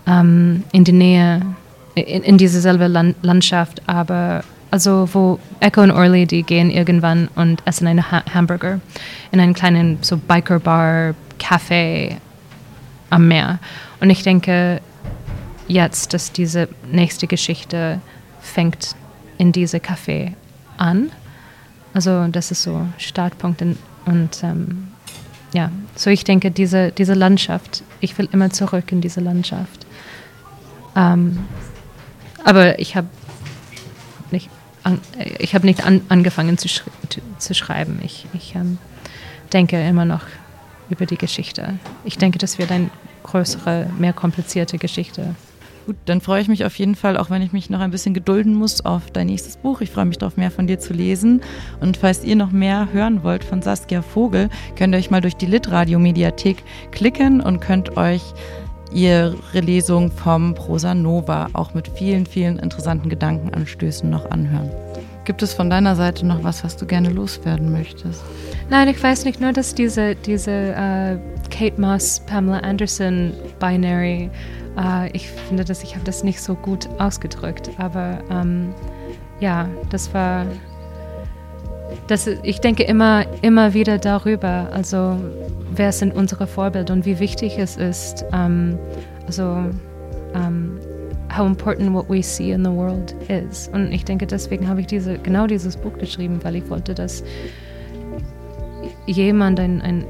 ähm, 0.08 0.64
in 0.72 0.84
die 0.84 0.94
Nähe, 0.94 1.42
in, 1.96 2.24
in 2.24 2.38
dieselbe 2.38 2.88
Land 2.88 3.16
Landschaft, 3.22 3.82
aber 3.88 4.44
also 4.72 5.08
wo 5.14 5.40
Echo 5.60 5.82
und 5.82 5.92
Orly, 5.92 6.26
die 6.26 6.44
gehen 6.44 6.70
irgendwann 6.70 7.30
und 7.36 7.62
essen 7.66 7.88
einen 7.88 8.12
ha 8.12 8.24
Hamburger 8.34 8.80
in 9.32 9.40
einem 9.40 9.54
kleinen 9.54 10.00
so 10.02 10.18
Biker-Bar, 10.18 11.16
Café 11.40 12.18
am 13.10 13.28
Meer. 13.28 13.60
Und 14.02 14.10
ich 14.10 14.24
denke 14.24 14.82
jetzt, 15.68 16.14
dass 16.14 16.32
diese 16.32 16.68
nächste 16.92 17.28
Geschichte 17.28 18.02
fängt 18.42 18.96
in 19.38 19.52
diese 19.52 19.78
Café 19.78 20.34
an. 20.78 21.12
Also 21.94 22.28
das 22.28 22.52
ist 22.52 22.64
so 22.64 22.86
Startpunkt 22.98 23.62
in, 23.62 23.78
und 24.06 24.44
ähm, 24.44 24.88
ja, 25.54 25.72
so 25.96 26.10
ich 26.10 26.24
denke, 26.24 26.52
diese, 26.52 26.92
diese 26.92 27.14
Landschaft, 27.14 27.84
ich 28.00 28.18
will 28.18 28.28
immer 28.32 28.50
zurück 28.50 28.92
in 28.92 29.02
diese 29.02 29.22
Landschaft. 29.22 29.77
Ähm, 30.98 31.46
aber 32.44 32.80
ich 32.80 32.96
habe 32.96 33.08
nicht, 34.32 34.50
an, 34.84 35.00
ich 35.40 35.54
hab 35.54 35.64
nicht 35.64 35.86
an, 35.86 36.02
angefangen 36.10 36.58
zu, 36.58 36.68
sch 36.68 36.84
zu 37.38 37.54
schreiben. 37.54 38.00
Ich, 38.04 38.26
ich 38.34 38.56
ähm, 38.56 38.80
denke 39.54 39.80
immer 39.82 40.06
noch 40.06 40.24
über 40.90 41.06
die 41.06 41.18
Geschichte. 41.18 41.76
Ich 42.04 42.18
denke, 42.18 42.40
das 42.40 42.58
wird 42.58 42.72
eine 42.72 42.90
größere, 43.24 43.92
mehr 43.98 44.14
komplizierte 44.14 44.78
Geschichte. 44.78 45.36
Gut, 45.86 45.96
dann 46.06 46.20
freue 46.20 46.42
ich 46.42 46.50
mich 46.50 46.66
auf 46.66 46.76
jeden 46.76 46.96
Fall, 46.96 47.16
auch 47.16 47.30
wenn 47.30 47.42
ich 47.42 47.54
mich 47.54 47.70
noch 47.70 47.80
ein 47.80 47.92
bisschen 47.92 48.14
gedulden 48.14 48.54
muss, 48.54 48.84
auf 48.84 49.10
dein 49.12 49.28
nächstes 49.28 49.56
Buch. 49.56 49.80
Ich 49.80 49.90
freue 49.90 50.04
mich 50.04 50.18
darauf, 50.18 50.36
mehr 50.36 50.52
von 50.52 50.68
dir 50.68 50.80
zu 50.80 50.94
lesen. 50.94 51.42
Und 51.80 51.96
falls 51.96 52.26
ihr 52.26 52.36
noch 52.36 52.52
mehr 52.52 52.90
hören 52.92 53.24
wollt 53.24 53.46
von 53.46 53.62
Saskia 53.62 54.02
Vogel, 54.02 54.50
könnt 54.76 54.94
ihr 54.94 54.98
euch 54.98 55.12
mal 55.12 55.22
durch 55.22 55.36
die 55.36 55.46
Litradio-Mediathek 55.46 56.58
klicken 56.92 57.40
und 57.40 57.62
könnt 57.62 57.96
euch 57.96 58.22
ihre 58.92 59.36
Lesung 59.54 60.12
vom 60.12 60.54
Prosa 60.54 60.94
Nova 60.94 61.48
auch 61.54 61.74
mit 61.74 61.88
vielen, 61.90 62.26
vielen 62.26 62.60
interessanten 62.60 63.10
Gedankenanstößen 63.10 64.10
noch 64.10 64.30
anhören. 64.32 64.70
Gibt 65.26 65.44
es 65.44 65.54
von 65.54 65.70
deiner 65.70 65.96
Seite 65.96 66.26
noch 66.26 66.44
was, 66.44 66.64
was 66.64 66.78
du 66.78 66.86
gerne 66.86 67.10
loswerden 67.10 67.72
möchtest? 67.72 68.24
Nein, 68.70 68.88
ich 68.88 69.02
weiß 69.02 69.26
nicht 69.26 69.42
nur, 69.42 69.52
dass 69.52 69.76
diese, 69.76 70.16
diese 70.16 70.72
uh, 70.72 71.50
Kate 71.50 71.82
Moss, 71.82 72.22
Pamela 72.28 72.60
Anderson 72.60 73.34
Binary, 73.60 74.30
uh, 74.78 75.10
ich 75.12 75.30
finde, 75.30 75.66
dass 75.66 75.84
ich 75.84 75.96
habe 75.96 76.06
das 76.06 76.24
nicht 76.24 76.40
so 76.40 76.56
gut 76.56 76.88
ausgedrückt, 76.98 77.72
aber 77.78 78.20
ähm, 78.32 78.74
ja, 79.42 79.68
das 79.90 80.14
war, 80.14 80.46
das, 82.08 82.28
ich 82.28 82.60
denke 82.60 82.84
immer, 82.84 83.26
immer 83.42 83.74
wieder 83.74 83.98
darüber, 83.98 84.70
also 84.72 85.18
wer 85.76 85.92
sind 85.92 86.14
unsere 86.16 86.48
Vorbilder 86.48 86.94
und 86.94 87.06
wie 87.06 87.20
wichtig 87.20 87.58
es 87.58 87.78
ist, 87.78 88.26
um, 88.32 88.78
also 89.26 89.64
um, 90.34 90.80
how 91.36 91.46
important 91.46 91.94
what 91.94 92.10
we 92.10 92.24
see 92.24 92.52
in 92.52 92.64
the 92.64 92.72
world 92.72 93.16
is. 93.28 93.70
Und 93.74 93.92
ich 93.92 94.06
denke, 94.06 94.26
deswegen 94.26 94.68
habe 94.68 94.82
ich 94.82 94.88
diese, 94.88 95.18
genau 95.18 95.48
dieses 95.48 95.76
Buch 95.76 95.98
geschrieben, 95.98 96.40
weil 96.44 96.56
ich 96.56 96.70
wollte, 96.70 96.94
dass 96.94 97.24
jemand 99.06 99.60
ein, 99.60 99.82
ein 99.82 100.06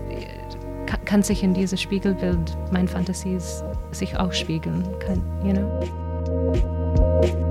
kann 1.06 1.24
sich 1.24 1.44
in 1.44 1.54
dieses 1.54 1.82
Spiegelbild, 1.82 2.58
mein 2.72 2.88
Fantasies, 2.88 3.63
sich 3.92 4.18
auch 4.18 4.34
spiegeln 4.34 4.84
kann, 5.00 5.22
you 5.44 5.54
know? 5.54 7.47